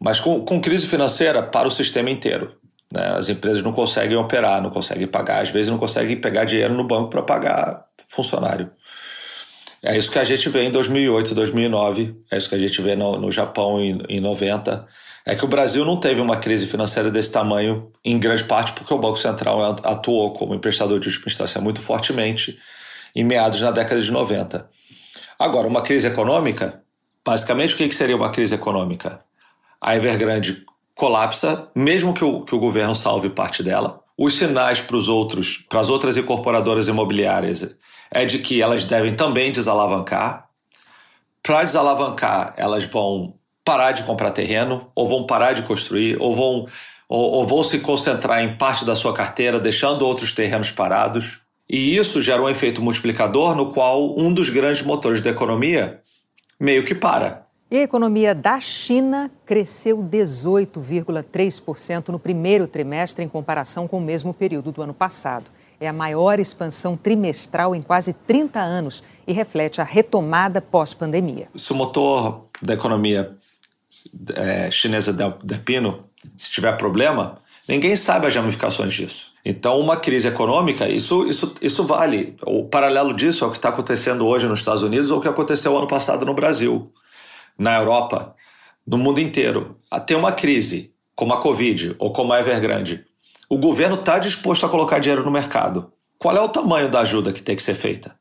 Mas 0.00 0.18
com, 0.18 0.42
com 0.44 0.60
crise 0.60 0.86
financeira 0.86 1.42
para 1.42 1.68
o 1.68 1.70
sistema 1.70 2.08
inteiro. 2.08 2.56
Né? 2.96 3.14
As 3.16 3.28
empresas 3.28 3.62
não 3.62 3.72
conseguem 3.72 4.16
operar, 4.16 4.62
não 4.62 4.70
conseguem 4.70 5.06
pagar, 5.06 5.42
às 5.42 5.50
vezes 5.50 5.70
não 5.70 5.78
conseguem 5.78 6.16
pegar 6.18 6.44
dinheiro 6.44 6.74
no 6.74 6.84
banco 6.84 7.10
para 7.10 7.22
pagar 7.22 7.84
funcionário. 8.08 8.70
É 9.82 9.96
isso 9.96 10.10
que 10.10 10.18
a 10.18 10.24
gente 10.24 10.48
vê 10.48 10.62
em 10.62 10.70
2008, 10.70 11.34
2009, 11.34 12.16
é 12.32 12.38
isso 12.38 12.48
que 12.48 12.54
a 12.54 12.58
gente 12.58 12.80
vê 12.80 12.96
no, 12.96 13.18
no 13.18 13.30
Japão 13.30 13.78
em, 13.78 14.02
em 14.08 14.20
90 14.20 14.86
é 15.28 15.34
que 15.34 15.44
o 15.44 15.48
Brasil 15.48 15.84
não 15.84 15.98
teve 15.98 16.20
uma 16.20 16.36
crise 16.36 16.68
financeira 16.68 17.10
desse 17.10 17.32
tamanho, 17.32 17.90
em 18.04 18.16
grande 18.16 18.44
parte 18.44 18.72
porque 18.72 18.94
o 18.94 18.98
Banco 18.98 19.18
Central 19.18 19.60
atuou 19.82 20.32
como 20.32 20.54
emprestador 20.54 21.00
de 21.00 21.08
última 21.08 21.26
instância 21.26 21.60
muito 21.60 21.82
fortemente 21.82 22.56
em 23.12 23.24
meados 23.24 23.60
na 23.60 23.72
década 23.72 24.00
de 24.00 24.12
90. 24.12 24.70
Agora, 25.36 25.66
uma 25.66 25.82
crise 25.82 26.06
econômica, 26.06 26.80
basicamente 27.24 27.74
o 27.74 27.76
que 27.76 27.92
seria 27.92 28.16
uma 28.16 28.30
crise 28.30 28.54
econômica? 28.54 29.18
A 29.80 29.96
Evergrande 29.96 30.64
colapsa, 30.96 31.68
mesmo 31.74 32.14
que 32.14 32.24
o, 32.24 32.40
que 32.40 32.54
o 32.54 32.58
governo 32.58 32.94
salve 32.94 33.28
parte 33.28 33.62
dela. 33.62 34.00
Os 34.18 34.34
sinais 34.34 34.80
para 34.80 34.96
os 34.96 35.10
outros, 35.10 35.58
para 35.68 35.80
as 35.80 35.90
outras 35.90 36.16
incorporadoras 36.16 36.88
imobiliárias, 36.88 37.76
é 38.10 38.24
de 38.24 38.38
que 38.38 38.62
elas 38.62 38.84
devem 38.84 39.14
também 39.14 39.52
desalavancar. 39.52 40.48
Para 41.42 41.62
desalavancar, 41.62 42.54
elas 42.56 42.86
vão 42.86 43.34
parar 43.62 43.92
de 43.92 44.04
comprar 44.04 44.30
terreno, 44.30 44.90
ou 44.94 45.06
vão 45.06 45.26
parar 45.26 45.52
de 45.52 45.62
construir, 45.62 46.16
ou 46.18 46.34
vão, 46.34 46.66
ou, 47.08 47.30
ou 47.32 47.46
vão 47.46 47.62
se 47.62 47.80
concentrar 47.80 48.42
em 48.42 48.56
parte 48.56 48.84
da 48.84 48.96
sua 48.96 49.12
carteira, 49.12 49.60
deixando 49.60 50.06
outros 50.06 50.32
terrenos 50.32 50.72
parados. 50.72 51.40
E 51.68 51.94
isso 51.94 52.22
gera 52.22 52.40
um 52.40 52.48
efeito 52.48 52.80
multiplicador 52.80 53.54
no 53.54 53.70
qual 53.70 54.18
um 54.18 54.32
dos 54.32 54.48
grandes 54.48 54.82
motores 54.82 55.20
da 55.20 55.30
economia 55.30 56.00
meio 56.58 56.84
que 56.84 56.94
para. 56.94 57.45
E 57.68 57.78
a 57.78 57.82
economia 57.82 58.32
da 58.32 58.60
China 58.60 59.28
cresceu 59.44 59.98
18,3% 59.98 62.10
no 62.10 62.18
primeiro 62.18 62.68
trimestre 62.68 63.24
em 63.24 63.28
comparação 63.28 63.88
com 63.88 63.98
o 63.98 64.00
mesmo 64.00 64.32
período 64.32 64.70
do 64.70 64.82
ano 64.82 64.94
passado. 64.94 65.50
É 65.80 65.88
a 65.88 65.92
maior 65.92 66.38
expansão 66.38 66.96
trimestral 66.96 67.74
em 67.74 67.82
quase 67.82 68.12
30 68.12 68.60
anos 68.60 69.02
e 69.26 69.32
reflete 69.32 69.80
a 69.80 69.84
retomada 69.84 70.62
pós-pandemia. 70.62 71.48
Se 71.56 71.72
o 71.72 71.74
motor 71.74 72.44
da 72.62 72.74
economia 72.74 73.36
é, 74.36 74.70
chinesa 74.70 75.12
de 75.12 75.58
pino, 75.58 76.04
se 76.36 76.52
tiver 76.52 76.70
problema, 76.76 77.40
ninguém 77.68 77.96
sabe 77.96 78.28
as 78.28 78.36
ramificações 78.36 78.94
disso. 78.94 79.32
Então, 79.44 79.80
uma 79.80 79.96
crise 79.96 80.28
econômica, 80.28 80.88
isso, 80.88 81.26
isso, 81.26 81.52
isso 81.60 81.84
vale. 81.84 82.36
O 82.46 82.68
paralelo 82.68 83.12
disso 83.12 83.44
é 83.44 83.48
o 83.48 83.50
que 83.50 83.58
está 83.58 83.70
acontecendo 83.70 84.24
hoje 84.24 84.46
nos 84.46 84.60
Estados 84.60 84.84
Unidos 84.84 85.10
ou 85.10 85.18
o 85.18 85.20
que 85.20 85.26
aconteceu 85.26 85.76
ano 85.76 85.88
passado 85.88 86.24
no 86.24 86.32
Brasil, 86.32 86.92
na 87.58 87.76
Europa, 87.76 88.34
no 88.86 88.98
mundo 88.98 89.20
inteiro. 89.20 89.76
Tem 90.06 90.16
uma 90.16 90.32
crise, 90.32 90.92
como 91.14 91.32
a 91.32 91.40
Covid 91.40 91.96
ou 91.98 92.12
como 92.12 92.32
a 92.32 92.40
Evergrande. 92.40 93.04
O 93.48 93.58
governo 93.58 93.96
está 93.96 94.18
disposto 94.18 94.66
a 94.66 94.68
colocar 94.68 94.98
dinheiro 94.98 95.24
no 95.24 95.30
mercado. 95.30 95.92
Qual 96.18 96.36
é 96.36 96.40
o 96.40 96.48
tamanho 96.48 96.90
da 96.90 97.00
ajuda 97.00 97.32
que 97.32 97.42
tem 97.42 97.56
que 97.56 97.62
ser 97.62 97.74
feita? 97.74 98.16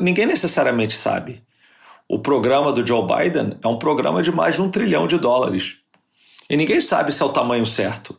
Ninguém 0.00 0.26
necessariamente 0.26 0.94
sabe. 0.94 1.42
O 2.08 2.18
programa 2.18 2.72
do 2.72 2.86
Joe 2.86 3.06
Biden 3.06 3.58
é 3.62 3.68
um 3.68 3.78
programa 3.78 4.22
de 4.22 4.32
mais 4.32 4.56
de 4.56 4.62
um 4.62 4.70
trilhão 4.70 5.06
de 5.06 5.18
dólares. 5.18 5.78
E 6.48 6.56
ninguém 6.56 6.80
sabe 6.80 7.12
se 7.12 7.22
é 7.22 7.24
o 7.24 7.30
tamanho 7.30 7.64
certo. 7.64 8.18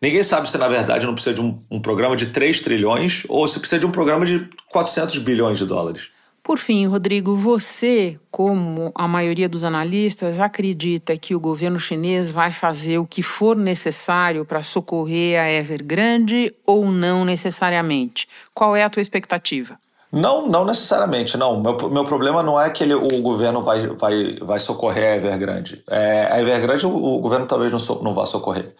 Ninguém 0.00 0.22
sabe 0.22 0.48
se, 0.48 0.56
na 0.56 0.68
verdade, 0.68 1.06
não 1.06 1.14
precisa 1.14 1.34
de 1.34 1.40
um, 1.40 1.60
um 1.70 1.80
programa 1.80 2.16
de 2.16 2.26
3 2.26 2.60
trilhões 2.60 3.24
ou 3.28 3.46
se 3.48 3.58
precisa 3.58 3.80
de 3.80 3.86
um 3.86 3.90
programa 3.90 4.24
de 4.24 4.48
400 4.70 5.18
bilhões 5.18 5.58
de 5.58 5.66
dólares. 5.66 6.10
Por 6.42 6.58
fim, 6.58 6.86
Rodrigo, 6.86 7.36
você, 7.36 8.18
como 8.30 8.90
a 8.94 9.06
maioria 9.06 9.48
dos 9.48 9.64
analistas, 9.64 10.40
acredita 10.40 11.16
que 11.16 11.34
o 11.34 11.40
governo 11.40 11.78
chinês 11.78 12.30
vai 12.30 12.52
fazer 12.52 12.98
o 12.98 13.06
que 13.06 13.22
for 13.22 13.54
necessário 13.54 14.44
para 14.44 14.62
socorrer 14.62 15.38
a 15.38 15.50
Evergrande 15.50 16.54
ou 16.64 16.86
não 16.86 17.24
necessariamente? 17.24 18.26
Qual 18.54 18.74
é 18.74 18.82
a 18.82 18.88
tua 18.88 19.02
expectativa? 19.02 19.78
Não, 20.10 20.48
não 20.48 20.64
necessariamente, 20.64 21.36
não. 21.36 21.60
Meu, 21.60 21.76
meu 21.90 22.04
problema 22.04 22.42
não 22.42 22.58
é 22.58 22.70
que 22.70 22.82
ele, 22.82 22.94
o 22.94 23.20
governo 23.20 23.62
vai, 23.62 23.86
vai, 23.86 24.38
vai 24.40 24.58
socorrer 24.58 25.12
a 25.12 25.16
Evergrande. 25.16 25.82
É, 25.90 26.28
a 26.32 26.40
Evergrande 26.40 26.86
o, 26.86 26.90
o 26.90 27.20
governo 27.20 27.44
talvez 27.44 27.70
não, 27.70 27.78
so, 27.78 28.02
não 28.02 28.14
vá 28.14 28.24
socorrer. 28.24 28.74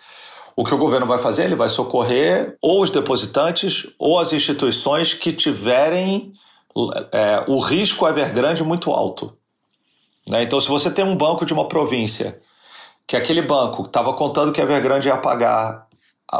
O 0.56 0.64
que 0.64 0.74
o 0.74 0.78
governo 0.78 1.06
vai 1.06 1.18
fazer? 1.18 1.44
Ele 1.44 1.54
vai 1.54 1.68
socorrer 1.68 2.56
ou 2.62 2.82
os 2.82 2.90
depositantes 2.90 3.86
ou 3.98 4.18
as 4.18 4.32
instituições 4.32 5.12
que 5.12 5.32
tiverem 5.32 6.32
é, 7.12 7.44
o 7.46 7.58
risco 7.58 8.06
Evergrande 8.06 8.62
muito 8.62 8.90
alto. 8.90 9.36
Né? 10.26 10.42
Então, 10.42 10.60
se 10.60 10.68
você 10.68 10.90
tem 10.90 11.04
um 11.04 11.16
banco 11.16 11.44
de 11.44 11.52
uma 11.52 11.68
província, 11.68 12.38
que 13.06 13.16
aquele 13.16 13.42
banco 13.42 13.82
estava 13.82 14.12
contando 14.12 14.52
que 14.52 14.60
a 14.60 14.64
Evergrande 14.64 15.08
ia 15.08 15.16
pagar 15.16 15.86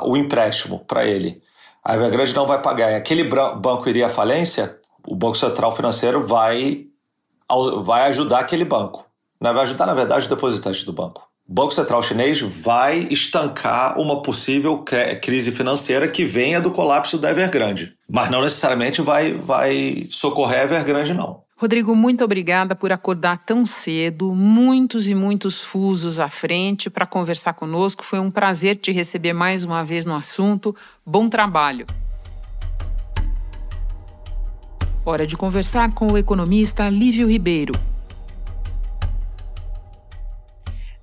o 0.03 0.17
empréstimo 0.17 0.81
para 0.81 1.07
ele, 1.07 1.43
a 1.83 1.95
Evergrande 1.95 2.35
não 2.35 2.47
vai 2.47 2.61
pagar 2.61 2.93
e 2.93 2.95
aquele 2.95 3.25
banco 3.25 3.89
iria 3.89 4.07
à 4.07 4.11
falência, 4.11 4.79
o 5.07 5.17
Banco 5.17 5.37
Central 5.37 5.75
Financeiro 5.75 6.27
vai, 6.27 6.87
vai 7.83 8.07
ajudar 8.09 8.41
aquele 8.41 8.65
banco. 8.65 9.07
Não 9.41 9.55
vai 9.55 9.63
ajudar, 9.63 9.87
na 9.87 9.95
verdade, 9.95 10.23
os 10.23 10.27
depositantes 10.27 10.85
do 10.85 10.93
banco. 10.93 11.28
O 11.49 11.55
Banco 11.55 11.73
Central 11.73 12.03
Chinês 12.03 12.43
vai 12.43 13.09
estancar 13.11 13.99
uma 13.99 14.21
possível 14.21 14.85
crise 15.23 15.51
financeira 15.51 16.07
que 16.07 16.23
venha 16.23 16.61
do 16.61 16.71
colapso 16.71 17.17
da 17.17 17.31
Evergrande. 17.31 17.95
Mas 18.07 18.31
não 18.31 18.43
necessariamente 18.43 19.01
vai, 19.01 19.33
vai 19.33 20.07
socorrer 20.11 20.61
a 20.61 20.65
Evergrande, 20.65 21.15
não. 21.15 21.43
Rodrigo, 21.57 21.97
muito 21.97 22.23
obrigada 22.23 22.77
por 22.77 22.93
acordar 22.93 23.39
tão 23.47 23.65
cedo, 23.65 24.35
muitos 24.35 25.09
e 25.09 25.15
muitos 25.15 25.65
fusos 25.65 26.21
à 26.21 26.29
frente 26.29 26.91
para 26.91 27.07
conversar 27.07 27.55
conosco. 27.55 28.05
Foi 28.05 28.19
um 28.19 28.31
prazer 28.31 28.77
te 28.77 28.93
receber 28.93 29.33
mais 29.33 29.65
uma 29.65 29.83
vez 29.83 30.05
no 30.05 30.15
assunto. 30.15 30.77
Bom 31.05 31.31
trabalho. 31.31 31.87
Hora 35.03 35.27
de 35.27 35.35
conversar 35.35 35.95
com 35.95 36.13
o 36.13 36.19
economista 36.19 36.91
Lívio 36.91 37.27
Ribeiro. 37.27 37.73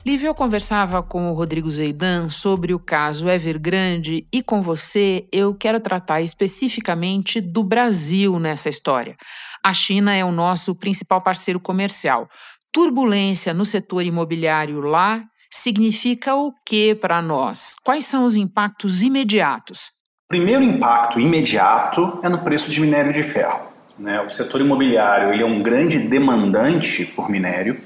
Lívio, 0.05 0.27
eu 0.27 0.35
conversava 0.35 1.01
com 1.01 1.31
o 1.31 1.33
Rodrigo 1.33 1.67
Zeidan 1.67 2.29
sobre 2.29 2.75
o 2.75 2.79
caso 2.79 3.27
Evergrande 3.27 4.27
e 4.31 4.43
com 4.43 4.61
você 4.61 5.27
eu 5.33 5.55
quero 5.55 5.79
tratar 5.79 6.21
especificamente 6.21 7.41
do 7.41 7.63
Brasil 7.63 8.37
nessa 8.37 8.69
história. 8.69 9.15
A 9.63 9.73
China 9.73 10.13
é 10.13 10.23
o 10.23 10.31
nosso 10.31 10.75
principal 10.75 11.23
parceiro 11.23 11.59
comercial. 11.59 12.27
Turbulência 12.71 13.51
no 13.51 13.65
setor 13.65 14.03
imobiliário 14.03 14.79
lá 14.79 15.23
significa 15.49 16.35
o 16.35 16.53
que 16.63 16.93
para 16.93 17.19
nós? 17.19 17.75
Quais 17.83 18.05
são 18.05 18.25
os 18.25 18.35
impactos 18.35 19.01
imediatos? 19.01 19.89
O 20.25 20.35
primeiro 20.35 20.61
impacto 20.61 21.19
imediato 21.19 22.19
é 22.21 22.29
no 22.29 22.43
preço 22.43 22.69
de 22.69 22.79
minério 22.79 23.11
de 23.11 23.23
ferro. 23.23 23.69
Né? 23.97 24.21
O 24.21 24.29
setor 24.29 24.61
imobiliário 24.61 25.33
ele 25.33 25.41
é 25.41 25.45
um 25.47 25.63
grande 25.63 25.97
demandante 25.97 27.05
por 27.05 27.27
minério 27.27 27.81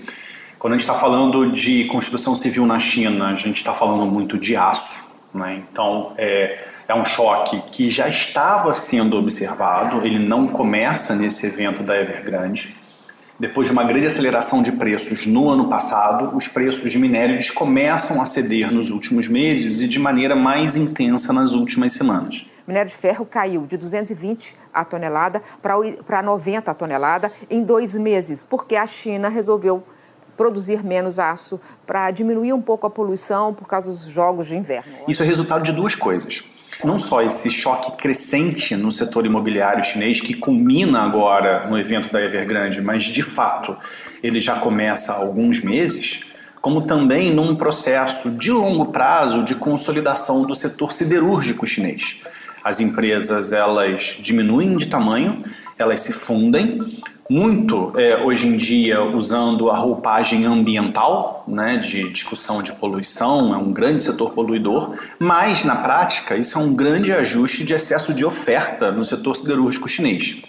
Quando 0.60 0.74
a 0.74 0.78
gente 0.78 0.82
está 0.82 0.94
falando 0.94 1.54
de 1.54 1.86
construção 1.86 2.36
civil 2.36 2.66
na 2.66 2.78
China, 2.78 3.30
a 3.30 3.36
gente 3.36 3.56
está 3.56 3.74
falando 3.74 4.06
muito 4.06 4.38
de 4.38 4.58
aço, 4.58 5.26
né? 5.34 5.64
então 5.72 6.12
é, 6.18 6.66
é 6.86 6.94
um 6.94 7.06
choque 7.06 7.62
que 7.72 7.90
já 7.90 8.10
estava 8.10 8.74
sendo 8.74 9.18
observado, 9.18 10.06
ele 10.06 10.20
não 10.20 10.50
começa 10.50 11.16
nesse 11.16 11.46
evento 11.48 11.82
da 11.82 11.98
Evergrande. 11.98 12.76
Depois 13.40 13.68
de 13.68 13.74
uma 13.74 13.86
grande 13.86 14.08
aceleração 14.08 14.62
de 14.62 14.74
preços 14.74 15.26
no 15.26 15.50
ano 15.50 15.70
passado, 15.70 16.36
os 16.36 16.50
preços 16.50 16.92
de 16.92 17.00
minérios 17.00 17.50
começam 17.50 18.22
a 18.22 18.26
ceder 18.26 18.70
nos 18.70 18.92
últimos 18.92 19.30
meses 19.30 19.82
e 19.82 19.88
de 19.88 19.98
maneira 19.98 20.36
mais 20.36 20.76
intensa 20.76 21.32
nas 21.32 21.54
últimas 21.54 21.94
semanas. 21.94 22.46
O 22.68 22.70
minério 22.70 22.92
de 22.92 22.98
ferro 22.98 23.26
caiu 23.26 23.66
de 23.66 23.78
220 23.78 24.58
a 24.74 24.84
tonelada 24.84 25.42
para 26.06 26.22
90 26.22 26.70
a 26.70 26.74
tonelada 26.74 27.32
em 27.50 27.64
dois 27.64 27.96
meses, 27.96 28.44
porque 28.44 28.76
a 28.76 28.86
China 28.86 29.30
resolveu 29.30 29.86
produzir 30.40 30.82
menos 30.86 31.20
aço 31.20 31.60
para 31.86 32.10
diminuir 32.12 32.54
um 32.54 32.62
pouco 32.62 32.88
a 32.88 32.90
poluição 32.90 33.54
por 33.54 33.68
causa 33.68 33.92
dos 33.92 34.06
jogos 34.06 34.48
de 34.48 34.56
inverno. 34.56 34.90
Isso 35.06 35.22
é 35.22 35.26
resultado 35.26 35.62
de 35.64 35.74
duas 35.74 35.96
coisas 35.96 36.46
não 36.82 36.98
só 36.98 37.22
esse 37.22 37.52
choque 37.52 37.92
crescente 37.98 38.74
no 38.74 38.90
setor 38.90 39.26
imobiliário 39.26 39.84
chinês, 39.84 40.22
que 40.22 40.34
culmina 40.34 41.02
agora 41.02 41.68
no 41.68 41.78
evento 41.78 42.10
da 42.10 42.22
Evergrande, 42.22 42.82
mas 42.82 43.04
de 43.04 43.22
fato 43.22 43.76
ele 44.24 44.40
já 44.40 44.56
começa 44.56 45.12
há 45.12 45.18
alguns 45.18 45.62
meses, 45.62 46.28
como 46.62 46.84
também 46.84 47.34
num 47.34 47.54
processo 47.54 48.38
de 48.38 48.52
longo 48.54 48.86
prazo 48.94 49.44
de 49.44 49.56
consolidação 49.56 50.44
do 50.44 50.56
setor 50.56 50.94
siderúrgico 50.94 51.68
chinês. 51.68 52.22
As 52.64 52.80
empresas 52.80 53.52
elas 53.52 54.18
diminuem 54.22 54.78
de 54.78 54.88
tamanho, 54.88 55.44
elas 55.78 56.00
se 56.00 56.14
fundem, 56.14 56.80
muito 57.30 57.94
é, 57.96 58.24
hoje 58.24 58.48
em 58.48 58.58
dia 58.58 59.04
usando 59.04 59.70
a 59.70 59.78
roupagem 59.78 60.46
ambiental, 60.46 61.44
né, 61.48 61.78
de 61.78 62.10
discussão 62.10 62.64
de 62.64 62.74
poluição, 62.74 63.54
é 63.54 63.58
um 63.58 63.72
grande 63.72 64.04
setor 64.04 64.32
poluidor, 64.32 64.98
mas 65.20 65.64
na 65.64 65.76
prática 65.76 66.36
isso 66.36 66.58
é 66.58 66.62
um 66.62 66.74
grande 66.74 67.14
ajuste 67.14 67.64
de 67.64 67.76
excesso 67.76 68.14
de 68.16 68.26
oferta 68.26 68.92
no 68.92 69.06
setor 69.06 69.36
siderúrgico 69.36 69.88
chinês. 69.88 70.42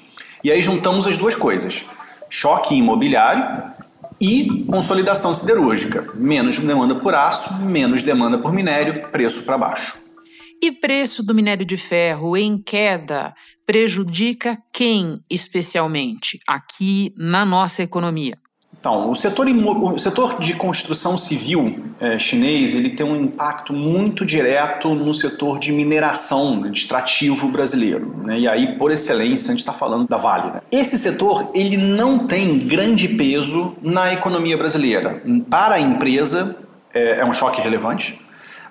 E 0.42 0.50
aí 0.50 0.62
juntamos 0.62 1.06
as 1.06 1.18
duas 1.18 1.34
coisas: 1.34 1.84
choque 2.30 2.74
imobiliário 2.74 3.70
e 4.18 4.64
consolidação 4.64 5.34
siderúrgica. 5.34 6.06
Menos 6.14 6.58
demanda 6.58 6.94
por 6.94 7.14
aço, 7.14 7.54
menos 7.62 8.02
demanda 8.02 8.38
por 8.38 8.52
minério, 8.52 9.02
preço 9.08 9.42
para 9.42 9.58
baixo. 9.58 9.98
E 10.62 10.70
preço 10.70 11.22
do 11.22 11.34
minério 11.34 11.64
de 11.64 11.76
ferro 11.76 12.36
em 12.36 12.60
queda 12.62 13.34
prejudica 13.70 14.58
quem 14.72 15.20
especialmente 15.30 16.40
aqui 16.44 17.14
na 17.16 17.44
nossa 17.44 17.84
economia? 17.84 18.36
Então, 18.76 19.08
o 19.08 19.14
setor, 19.14 19.46
o 19.46 19.96
setor 19.96 20.40
de 20.40 20.54
construção 20.54 21.16
civil 21.16 21.78
é, 22.00 22.18
chinês 22.18 22.74
ele 22.74 22.90
tem 22.90 23.06
um 23.06 23.14
impacto 23.14 23.72
muito 23.72 24.24
direto 24.26 24.92
no 24.92 25.14
setor 25.14 25.60
de 25.60 25.70
mineração, 25.70 26.62
de 26.68 26.80
extrativo 26.80 27.46
brasileiro. 27.46 28.12
Né? 28.24 28.40
E 28.40 28.48
aí, 28.48 28.76
por 28.76 28.90
excelência, 28.90 29.46
a 29.46 29.50
gente 29.52 29.60
está 29.60 29.72
falando 29.72 30.08
da 30.08 30.16
Vale. 30.16 30.50
Né? 30.50 30.62
Esse 30.72 30.98
setor 30.98 31.52
ele 31.54 31.76
não 31.76 32.26
tem 32.26 32.58
grande 32.58 33.06
peso 33.06 33.76
na 33.80 34.12
economia 34.12 34.56
brasileira. 34.56 35.22
Para 35.48 35.76
a 35.76 35.80
empresa, 35.80 36.56
é, 36.92 37.20
é 37.20 37.24
um 37.24 37.32
choque 37.32 37.60
relevante 37.60 38.20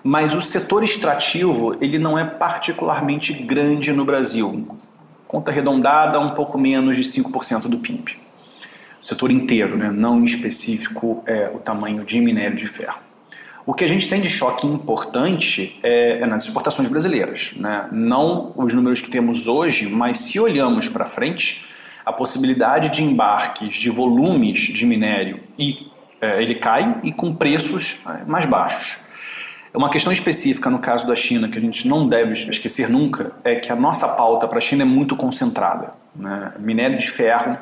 mas 0.03 0.33
o 0.33 0.41
setor 0.41 0.83
extrativo 0.83 1.75
ele 1.81 1.99
não 1.99 2.17
é 2.17 2.23
particularmente 2.23 3.33
grande 3.33 3.91
no 3.91 4.05
Brasil 4.05 4.65
conta 5.29 5.51
arredondada, 5.51 6.19
um 6.19 6.31
pouco 6.31 6.57
menos 6.57 6.97
de 6.97 7.03
5% 7.03 7.67
do 7.67 7.77
PIB. 7.77 8.17
O 8.99 9.05
setor 9.05 9.29
inteiro, 9.29 9.77
né? 9.77 9.91
não 9.91 10.19
em 10.19 10.25
específico 10.25 11.23
é, 11.27 11.51
o 11.53 11.59
tamanho 11.59 12.03
de 12.03 12.19
minério 12.19 12.57
de 12.57 12.67
ferro. 12.67 12.97
O 13.63 13.71
que 13.71 13.83
a 13.83 13.87
gente 13.87 14.09
tem 14.09 14.19
de 14.19 14.27
choque 14.27 14.65
importante 14.65 15.79
é, 15.83 16.21
é 16.21 16.25
nas 16.25 16.45
exportações 16.45 16.89
brasileiras. 16.89 17.53
Né? 17.57 17.87
Não 17.91 18.53
os 18.57 18.73
números 18.73 19.01
que 19.01 19.11
temos 19.11 19.47
hoje, 19.47 19.87
mas 19.87 20.17
se 20.17 20.39
olhamos 20.39 20.89
para 20.89 21.05
frente, 21.05 21.69
a 22.03 22.11
possibilidade 22.11 22.89
de 22.89 23.03
embarques 23.03 23.75
de 23.75 23.91
volumes 23.91 24.57
de 24.57 24.83
minério 24.83 25.39
e 25.59 25.91
é, 26.19 26.41
ele 26.41 26.55
cai 26.55 27.01
e 27.03 27.11
com 27.11 27.35
preços 27.35 28.01
é, 28.07 28.25
mais 28.25 28.47
baixos. 28.47 28.97
Uma 29.73 29.89
questão 29.89 30.11
específica 30.11 30.69
no 30.69 30.79
caso 30.79 31.05
da 31.05 31.15
China, 31.15 31.47
que 31.47 31.57
a 31.57 31.61
gente 31.61 31.87
não 31.87 32.07
deve 32.07 32.33
esquecer 32.33 32.89
nunca, 32.89 33.31
é 33.43 33.55
que 33.55 33.71
a 33.71 33.75
nossa 33.75 34.07
pauta 34.07 34.47
para 34.47 34.57
a 34.57 34.61
China 34.61 34.81
é 34.81 34.85
muito 34.85 35.15
concentrada. 35.15 35.93
Né? 36.15 36.53
Minério 36.59 36.97
de 36.97 37.09
ferro, 37.09 37.57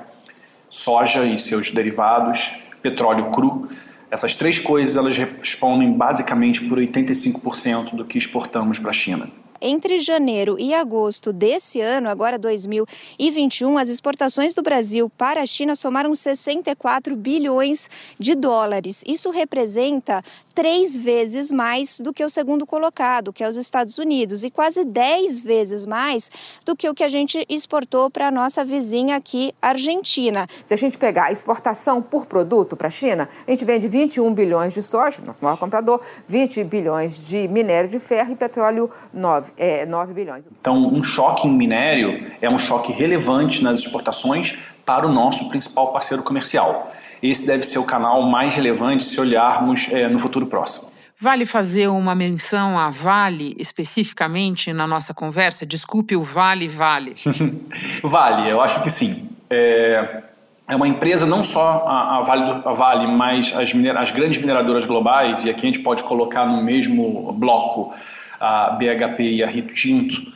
soja 0.70 1.26
e 1.26 1.38
seus 1.38 1.70
derivados, 1.72 2.64
petróleo 2.82 3.30
cru. 3.32 3.70
Essas 4.10 4.36
três 4.36 4.58
coisas 4.58 4.96
elas 4.96 5.18
respondem 5.18 5.92
basicamente 5.92 6.64
por 6.64 6.78
85% 6.78 7.96
do 7.96 8.06
que 8.06 8.18
exportamos 8.18 8.80
para 8.80 8.92
a 8.92 8.94
China. 8.94 9.30
Entre 9.60 9.98
janeiro 9.98 10.56
e 10.60 10.74
agosto 10.74 11.34
desse 11.34 11.82
ano, 11.82 12.10
agora 12.10 12.38
2021, 12.38 13.78
as 13.78 13.90
exportações 13.90 14.54
do 14.54 14.62
Brasil 14.62 15.12
para 15.18 15.42
a 15.42 15.46
China 15.48 15.76
somaram 15.76 16.14
64 16.14 17.16
bilhões 17.16 17.90
de 18.20 18.36
dólares. 18.36 19.04
Isso 19.08 19.32
representa 19.32 20.24
três 20.58 20.98
vezes 20.98 21.52
mais 21.52 22.00
do 22.00 22.12
que 22.12 22.26
o 22.26 22.32
segundo 22.32 22.66
colocado, 22.66 23.32
que 23.32 23.44
é 23.44 23.48
os 23.48 23.58
Estados 23.58 24.00
Unidos, 24.00 24.44
e 24.44 24.50
quase 24.50 24.84
dez 24.84 25.40
vezes 25.40 25.86
mais 25.86 26.32
do 26.66 26.76
que 26.76 26.90
o 26.90 26.96
que 26.96 27.04
a 27.04 27.08
gente 27.08 27.46
exportou 27.48 28.10
para 28.10 28.30
a 28.30 28.32
nossa 28.32 28.66
vizinha 28.66 29.16
aqui, 29.16 29.54
Argentina. 29.62 30.48
Se 30.66 30.74
a 30.74 30.78
gente 30.78 30.98
pegar 30.98 31.26
a 31.26 31.32
exportação 31.32 32.02
por 32.02 32.26
produto 32.26 32.76
para 32.76 32.88
a 32.88 32.90
China, 32.90 33.30
a 33.48 33.52
gente 33.52 33.64
vende 33.66 33.88
21 33.88 34.34
bilhões 34.34 34.74
de 34.74 34.82
soja, 34.82 35.20
nosso 35.24 35.44
maior 35.44 35.58
comprador, 35.58 36.02
20 36.28 36.64
bilhões 36.64 37.24
de 37.24 37.48
minério 37.48 37.88
de 37.88 38.00
ferro 38.00 38.32
e 38.32 38.36
petróleo 38.36 38.90
9, 39.14 39.52
é, 39.58 39.86
9 39.86 40.12
bilhões. 40.12 40.50
Então, 40.60 40.76
um 40.76 41.04
choque 41.04 41.48
em 41.48 41.52
minério 41.56 42.32
é 42.42 42.50
um 42.50 42.58
choque 42.58 42.92
relevante 42.92 43.64
nas 43.64 43.82
exportações 43.82 44.58
para 44.84 45.06
o 45.06 45.14
nosso 45.14 45.50
principal 45.50 45.94
parceiro 45.94 46.24
comercial 46.24 46.92
esse 47.22 47.48
deve 47.48 47.64
ser 47.64 47.80
o 47.80 47.84
canal 47.84 48.24
mais 48.24 48.56
relevante 48.56 49.04
se 49.04 49.20
olharmos 49.20 49.90
é, 49.92 50.08
no 50.08 50.20
futuro 50.20 50.46
próximo. 50.46 50.92
Vale 51.20 51.48
fazer 51.48 51.88
uma 51.88 52.14
menção 52.14 52.78
a 52.78 52.92
Vale 52.92 53.56
especificamente 53.58 54.72
na 54.72 54.86
nossa 54.86 55.16
conversa? 55.16 55.66
Desculpe 55.66 56.16
o 56.16 56.22
Vale 56.22 56.68
Vale. 56.68 57.16
vale, 58.04 58.52
eu 58.52 58.62
acho 58.62 58.84
que 58.84 58.90
sim. 58.90 59.36
É, 59.50 60.22
é 60.68 60.76
uma 60.76 60.88
empresa, 60.88 61.26
não 61.26 61.44
só 61.44 61.86
a, 61.88 62.18
a, 62.18 62.22
vale, 62.22 62.62
a 62.64 62.72
vale, 62.72 63.08
mas 63.08 63.52
as, 63.56 63.74
as 63.74 64.12
grandes 64.12 64.40
mineradoras 64.40 64.86
globais, 64.86 65.44
e 65.44 65.50
aqui 65.50 65.66
a 65.66 65.70
gente 65.70 65.80
pode 65.80 66.04
colocar 66.04 66.46
no 66.46 66.62
mesmo 66.62 67.32
bloco 67.34 67.96
a 68.40 68.72
BHP 68.72 69.24
e 69.24 69.44
a 69.44 69.48
Rio 69.48 69.66
Tinto, 69.68 70.34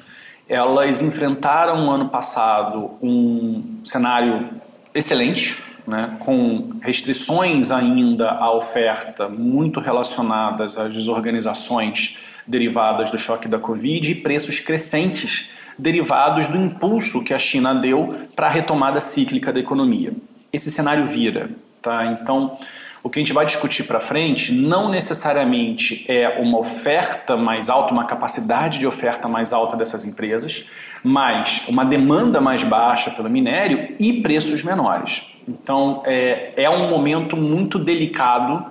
elas 0.50 1.02
enfrentaram 1.02 1.92
ano 1.92 2.10
passado 2.10 2.92
um 3.02 3.82
cenário 3.84 4.50
excelente 4.96 5.62
né, 5.92 6.16
com 6.20 6.80
restrições 6.82 7.70
ainda 7.70 8.32
à 8.32 8.50
oferta 8.56 9.28
muito 9.28 9.82
relacionadas 9.82 10.78
às 10.78 10.94
desorganizações 10.94 12.18
derivadas 12.48 13.12
do 13.12 13.18
choque 13.18 13.46
da 13.46 13.60
Covid 13.60 14.10
e 14.10 14.16
preços 14.16 14.62
crescentes 14.62 15.50
derivados 15.78 16.48
do 16.48 16.56
impulso 16.56 17.22
que 17.26 17.34
a 17.34 17.40
China 17.40 17.76
deu 17.76 18.16
para 18.34 18.48
a 18.48 18.50
retomada 18.50 19.02
cíclica 19.02 19.52
da 19.52 19.60
economia. 19.60 20.14
Esse 20.54 20.72
cenário 20.72 21.06
vira. 21.06 21.50
Tá? 21.82 22.06
Então, 22.06 22.58
o 23.04 23.10
que 23.10 23.20
a 23.20 23.22
gente 23.22 23.34
vai 23.34 23.46
discutir 23.46 23.84
para 23.86 24.00
frente 24.00 24.54
não 24.54 24.90
necessariamente 24.90 26.06
é 26.08 26.40
uma 26.40 26.60
oferta 26.60 27.36
mais 27.36 27.70
alta, 27.70 27.94
uma 27.94 28.06
capacidade 28.06 28.78
de 28.78 28.86
oferta 28.86 29.28
mais 29.28 29.52
alta 29.54 29.76
dessas 29.76 30.06
empresas, 30.06 30.70
mas 31.04 31.68
uma 31.68 31.84
demanda 31.84 32.40
mais 32.40 32.64
baixa 32.64 33.10
pelo 33.10 33.30
minério 33.30 33.96
e 34.00 34.22
preços 34.22 34.64
menores. 34.64 35.36
Então, 35.48 36.04
é, 36.06 36.54
é 36.56 36.70
um 36.70 36.90
momento 36.90 37.36
muito 37.36 37.80
delicado 37.80 38.66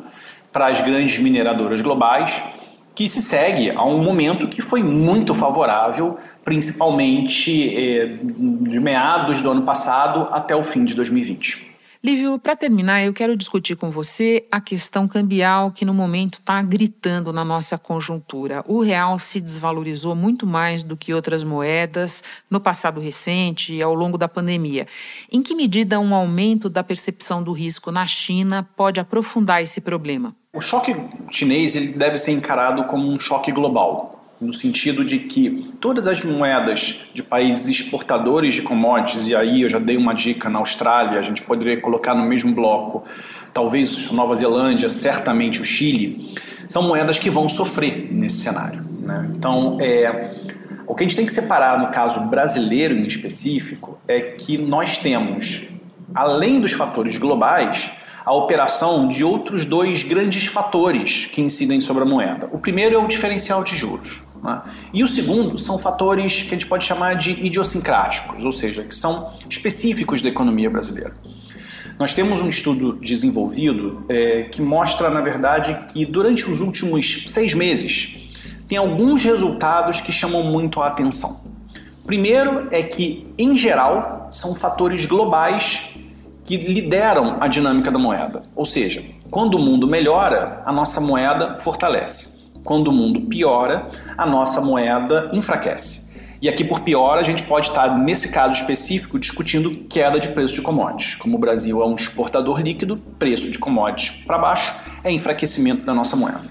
para 0.53 0.69
as 0.69 0.81
grandes 0.81 1.19
mineradoras 1.19 1.81
globais, 1.81 2.43
que 2.95 3.09
se 3.09 3.23
segue 3.23 3.71
a 3.71 3.85
um 3.85 4.03
momento 4.03 4.47
que 4.47 4.63
foi 4.63 4.83
muito 4.83 5.35
favorável, 5.35 6.19
principalmente 6.45 7.75
é, 7.77 8.19
de 8.23 8.79
meados 8.79 9.43
do 9.43 9.51
ano 9.51 9.63
passado 9.63 10.29
até 10.31 10.55
o 10.55 10.63
fim 10.63 10.85
de 10.85 10.95
2020. 10.95 11.70
Lívio, 12.03 12.39
para 12.39 12.57
terminar, 12.57 13.05
eu 13.05 13.13
quero 13.13 13.37
discutir 13.37 13.77
com 13.77 13.91
você 13.91 14.47
a 14.51 14.59
questão 14.59 15.07
cambial 15.07 15.71
que 15.71 15.85
no 15.85 15.93
momento 15.93 16.39
está 16.39 16.63
gritando 16.63 17.31
na 17.31 17.45
nossa 17.45 17.77
conjuntura. 17.77 18.65
O 18.67 18.81
real 18.81 19.19
se 19.19 19.39
desvalorizou 19.39 20.15
muito 20.17 20.47
mais 20.47 20.83
do 20.83 20.97
que 20.97 21.13
outras 21.13 21.45
moedas 21.45 22.25
no 22.49 22.59
passado 22.59 22.99
recente 23.01 23.75
e 23.75 23.83
ao 23.83 23.95
longo 23.95 24.17
da 24.17 24.27
pandemia. 24.27 24.87
Em 25.31 25.43
que 25.43 25.55
medida 25.55 26.01
um 26.01 26.15
aumento 26.15 26.71
da 26.71 26.83
percepção 26.83 27.43
do 27.43 27.53
risco 27.53 27.93
na 27.93 28.07
China 28.07 28.67
pode 28.75 28.99
aprofundar 28.99 29.63
esse 29.63 29.83
problema? 29.83 30.35
O 30.55 30.61
choque 30.63 30.97
chinês 31.31 31.77
ele 31.77 31.89
deve 31.89 32.17
ser 32.17 32.33
encarado 32.33 32.85
como 32.85 33.13
um 33.13 33.19
choque 33.19 33.53
global 33.53 34.20
no 34.41 34.55
sentido 34.55 35.05
de 35.05 35.19
que 35.19 35.71
todas 35.81 36.07
as 36.07 36.23
moedas 36.23 37.11
de 37.13 37.23
países 37.23 37.69
exportadores 37.69 38.55
de 38.55 38.63
commodities, 38.63 39.29
e 39.29 39.35
aí 39.37 39.63
eu 39.63 39.69
já 39.69 39.79
dei 39.79 39.97
uma 39.97 40.15
dica 40.15 40.49
na 40.49 40.59
Austrália, 40.59 41.19
a 41.19 41.23
gente 41.23 41.43
poderia 41.43 41.79
colocar 41.81 42.15
no 42.15 42.25
mesmo 42.25 42.55
bloco 42.55 43.05
talvez 43.53 44.11
Nova 44.11 44.35
Zelândia, 44.35 44.89
certamente 44.89 45.61
o 45.61 45.65
Chile, 45.65 46.35
são 46.67 46.83
moedas 46.85 47.19
que 47.19 47.29
vão 47.29 47.49
sofrer 47.49 48.09
nesse 48.13 48.39
cenário. 48.39 48.83
Né? 49.01 49.31
Então, 49.37 49.77
é, 49.81 50.31
o 50.87 50.95
que 50.95 51.03
a 51.03 51.07
gente 51.07 51.17
tem 51.17 51.27
que 51.27 51.33
separar 51.33 51.79
no 51.79 51.89
caso 51.89 52.29
brasileiro 52.31 52.95
em 52.95 53.05
específico 53.05 53.99
é 54.07 54.21
que 54.21 54.57
nós 54.57 54.97
temos, 54.97 55.69
além 56.15 56.61
dos 56.61 56.73
fatores 56.73 57.19
globais, 57.19 57.91
a 58.25 58.33
operação 58.33 59.09
de 59.09 59.25
outros 59.25 59.65
dois 59.65 60.03
grandes 60.03 60.47
fatores 60.47 61.27
que 61.27 61.41
incidem 61.41 61.81
sobre 61.81 62.03
a 62.03 62.07
moeda. 62.07 62.49
O 62.53 62.59
primeiro 62.59 62.95
é 62.95 62.99
o 62.99 63.07
diferencial 63.07 63.65
de 63.65 63.75
juros. 63.75 64.23
Né? 64.43 64.63
E 64.93 65.05
o 65.05 65.09
segundo 65.09 65.59
são 65.59 65.79
fatores 65.79 66.43
que 66.43 66.49
a 66.49 66.53
gente 66.53 66.67
pode 66.67 66.85
chamar 66.85 67.15
de 67.15 67.33
idiosincráticos, 67.33 68.45
ou 68.45 68.53
seja, 68.53 68.83
que 68.85 68.95
são 68.95 69.33
específicos 69.49 70.23
da 70.23 70.29
economia 70.29 70.71
brasileira. 70.71 71.15
Nós 71.99 72.15
temos 72.15 72.41
um 72.41 72.49
estudo 72.49 72.95
desenvolvido 72.95 74.05
é, 74.09 74.45
que 74.45 74.63
mostra, 74.63 75.11
na 75.11 75.21
verdade, 75.21 75.87
que 75.89 76.07
durante 76.07 76.49
os 76.49 76.61
últimos 76.63 77.25
seis 77.29 77.53
meses 77.53 78.33
tem 78.67 78.79
alguns 78.79 79.23
resultados 79.23 80.01
que 80.01 80.11
chamam 80.11 80.43
muito 80.43 80.81
a 80.81 80.87
atenção. 80.87 81.45
Primeiro 82.07 82.69
é 82.71 82.83
que, 82.83 83.27
em 83.37 83.55
geral, 83.57 84.29
são 84.31 84.55
fatores 84.55 85.05
globais 85.05 85.95
que 86.45 86.57
lideram 86.57 87.37
a 87.39 87.47
dinâmica 87.47 87.91
da 87.91 87.99
moeda. 87.99 88.45
Ou 88.57 88.65
seja, 88.65 89.05
quando 89.31 89.57
o 89.57 89.59
mundo 89.59 89.87
melhora, 89.87 90.63
a 90.65 90.73
nossa 90.73 91.01
moeda 91.01 91.57
fortalece. 91.57 92.40
Quando 92.65 92.89
o 92.89 92.93
mundo 92.93 93.23
piora, 93.23 93.89
a 94.17 94.27
nossa 94.27 94.61
moeda 94.61 95.31
enfraquece. 95.33 96.11
E 96.43 96.49
aqui 96.49 96.65
por 96.65 96.81
pior, 96.81 97.19
a 97.19 97.23
gente 97.23 97.43
pode 97.43 97.69
estar, 97.69 97.99
nesse 97.99 98.33
caso 98.33 98.55
específico, 98.55 99.19
discutindo 99.19 99.85
queda 99.91 100.19
de 100.19 100.29
preço 100.29 100.55
de 100.55 100.63
commodities. 100.63 101.15
Como 101.15 101.37
o 101.37 101.39
Brasil 101.39 101.83
é 101.83 101.87
um 101.87 101.95
exportador 101.95 102.61
líquido, 102.63 102.97
preço 103.19 103.51
de 103.51 103.59
commodities 103.59 104.25
para 104.25 104.39
baixo 104.39 104.75
é 105.05 105.11
enfraquecimento 105.11 105.85
da 105.85 105.93
nossa 105.93 106.17
moeda. 106.17 106.45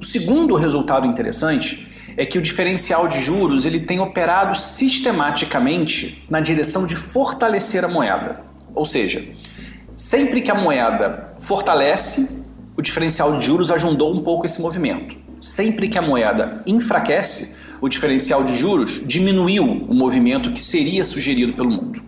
O 0.00 0.04
segundo 0.04 0.56
resultado 0.56 1.06
interessante 1.06 1.86
é 2.16 2.24
que 2.24 2.38
o 2.38 2.42
diferencial 2.42 3.06
de 3.06 3.20
juros 3.20 3.66
ele 3.66 3.80
tem 3.80 4.00
operado 4.00 4.56
sistematicamente 4.56 6.24
na 6.28 6.40
direção 6.40 6.86
de 6.86 6.96
fortalecer 6.96 7.84
a 7.84 7.88
moeda. 7.88 8.40
Ou 8.74 8.84
seja, 8.84 9.22
sempre 9.94 10.40
que 10.40 10.50
a 10.50 10.54
moeda 10.54 11.34
fortalece, 11.38 12.44
o 12.76 12.80
diferencial 12.80 13.38
de 13.38 13.44
juros 13.44 13.70
ajudou 13.70 14.14
um 14.14 14.22
pouco 14.22 14.46
esse 14.46 14.60
movimento. 14.60 15.21
Sempre 15.42 15.88
que 15.88 15.98
a 15.98 16.02
moeda 16.02 16.62
enfraquece, 16.66 17.56
o 17.82 17.88
diferencial 17.88 18.44
de 18.44 18.56
juros 18.56 19.06
diminuiu 19.06 19.64
o 19.64 19.92
movimento 19.92 20.52
que 20.52 20.60
seria 20.60 21.04
sugerido 21.04 21.52
pelo 21.52 21.70
mundo. 21.70 22.02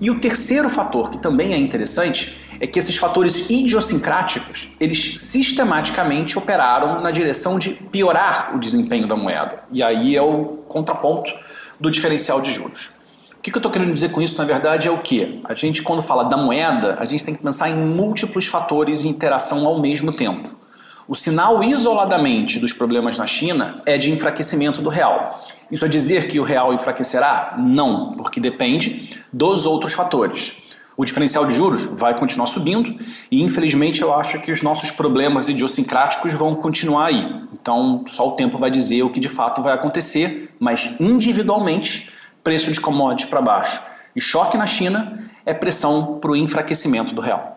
E 0.00 0.10
o 0.10 0.20
terceiro 0.20 0.68
fator 0.68 1.10
que 1.10 1.18
também 1.18 1.52
é 1.54 1.56
interessante 1.56 2.36
é 2.60 2.66
que 2.68 2.78
esses 2.78 2.96
fatores 2.96 3.50
idiosincráticos, 3.50 4.72
eles 4.78 5.18
sistematicamente 5.18 6.38
operaram 6.38 7.02
na 7.02 7.10
direção 7.10 7.58
de 7.58 7.70
piorar 7.70 8.54
o 8.54 8.60
desempenho 8.60 9.08
da 9.08 9.16
moeda. 9.16 9.64
E 9.72 9.82
aí 9.82 10.14
é 10.14 10.22
o 10.22 10.58
contraponto 10.68 11.32
do 11.80 11.90
diferencial 11.90 12.40
de 12.40 12.52
juros 12.52 12.94
que, 13.46 13.50
que 13.52 13.56
eu 13.56 13.60
estou 13.60 13.70
querendo 13.70 13.92
dizer 13.92 14.10
com 14.10 14.20
isso, 14.20 14.36
na 14.38 14.44
verdade, 14.44 14.88
é 14.88 14.90
o 14.90 14.98
que? 14.98 15.40
A 15.44 15.54
gente, 15.54 15.80
quando 15.80 16.02
fala 16.02 16.24
da 16.24 16.36
moeda, 16.36 16.96
a 16.98 17.04
gente 17.04 17.24
tem 17.24 17.32
que 17.32 17.40
pensar 17.40 17.70
em 17.70 17.76
múltiplos 17.76 18.46
fatores 18.46 19.04
em 19.04 19.08
interação 19.08 19.64
ao 19.64 19.80
mesmo 19.80 20.12
tempo. 20.12 20.50
O 21.08 21.14
sinal 21.14 21.62
isoladamente 21.62 22.58
dos 22.58 22.72
problemas 22.72 23.16
na 23.16 23.26
China 23.26 23.80
é 23.86 23.96
de 23.96 24.10
enfraquecimento 24.10 24.82
do 24.82 24.88
real. 24.88 25.40
Isso 25.70 25.84
é 25.84 25.88
dizer 25.88 26.26
que 26.26 26.40
o 26.40 26.42
real 26.42 26.74
enfraquecerá? 26.74 27.54
Não, 27.58 28.14
porque 28.14 28.40
depende 28.40 29.22
dos 29.32 29.66
outros 29.66 29.92
fatores. 29.92 30.64
O 30.96 31.04
diferencial 31.04 31.46
de 31.46 31.54
juros 31.54 31.86
vai 31.86 32.18
continuar 32.18 32.46
subindo 32.46 32.98
e, 33.30 33.40
infelizmente, 33.40 34.02
eu 34.02 34.12
acho 34.12 34.40
que 34.40 34.50
os 34.50 34.62
nossos 34.62 34.90
problemas 34.90 35.48
idiosincráticos 35.48 36.34
vão 36.34 36.56
continuar 36.56 37.06
aí. 37.06 37.42
Então, 37.52 38.02
só 38.08 38.26
o 38.28 38.32
tempo 38.32 38.58
vai 38.58 38.70
dizer 38.70 39.02
o 39.04 39.10
que 39.10 39.20
de 39.20 39.28
fato 39.28 39.62
vai 39.62 39.74
acontecer, 39.74 40.56
mas 40.58 40.92
individualmente 40.98 42.10
preço 42.42 42.72
de 42.72 42.80
commodities 42.80 43.28
para 43.28 43.40
baixo 43.40 43.80
e 44.16 44.20
choque 44.20 44.56
na 44.56 44.66
China 44.66 45.30
é 45.44 45.54
pressão 45.54 46.18
para 46.18 46.32
o 46.32 46.36
enfraquecimento 46.36 47.14
do 47.14 47.20
real. 47.20 47.55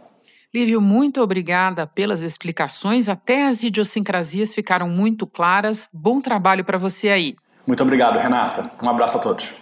Lívio, 0.54 0.82
muito 0.82 1.22
obrigada 1.22 1.86
pelas 1.86 2.22
explicações. 2.22 3.08
Até 3.08 3.46
as 3.46 3.62
idiosincrasias 3.62 4.52
ficaram 4.52 4.90
muito 4.90 5.28
claras. 5.28 5.88
Bom 5.94 6.20
trabalho 6.20 6.66
para 6.66 6.78
você 6.78 7.10
aí. 7.10 7.36
Muito 7.68 7.84
obrigado, 7.84 8.18
Renata. 8.18 8.72
Um 8.82 8.90
abraço 8.90 9.18
a 9.18 9.22
todos. 9.22 9.54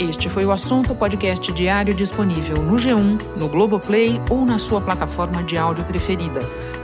Este 0.00 0.28
foi 0.28 0.44
o 0.44 0.50
assunto 0.50 0.92
podcast 0.96 1.52
diário 1.52 1.94
disponível 1.94 2.56
no 2.56 2.74
G1, 2.74 3.36
no 3.36 3.48
Globoplay 3.48 4.20
ou 4.28 4.44
na 4.44 4.58
sua 4.58 4.80
plataforma 4.80 5.44
de 5.44 5.56
áudio 5.56 5.84
preferida. 5.84 6.40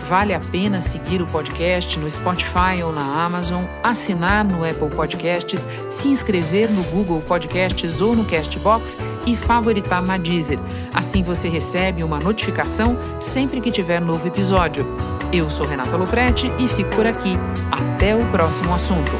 Vale 0.08 0.32
a 0.32 0.40
pena 0.40 0.80
seguir 0.80 1.20
o 1.20 1.26
podcast 1.26 1.98
no 1.98 2.10
Spotify 2.10 2.82
ou 2.82 2.90
na 2.90 3.24
Amazon, 3.26 3.64
assinar 3.82 4.42
no 4.42 4.64
Apple 4.64 4.88
Podcasts, 4.88 5.62
se 5.90 6.08
inscrever 6.08 6.70
no 6.70 6.82
Google 6.84 7.20
Podcasts 7.20 8.00
ou 8.00 8.16
no 8.16 8.24
Castbox 8.24 8.98
e 9.26 9.36
favoritar 9.36 10.00
na 10.00 10.16
Deezer. 10.16 10.58
Assim 10.94 11.22
você 11.22 11.46
recebe 11.46 12.02
uma 12.02 12.18
notificação 12.18 12.96
sempre 13.20 13.60
que 13.60 13.70
tiver 13.70 14.00
novo 14.00 14.26
episódio. 14.26 14.86
Eu 15.30 15.50
sou 15.50 15.66
Renata 15.66 15.94
Loprete 15.94 16.50
e 16.58 16.66
fico 16.68 16.96
por 16.96 17.06
aqui. 17.06 17.36
Até 17.70 18.16
o 18.16 18.24
próximo 18.30 18.74
assunto. 18.74 19.12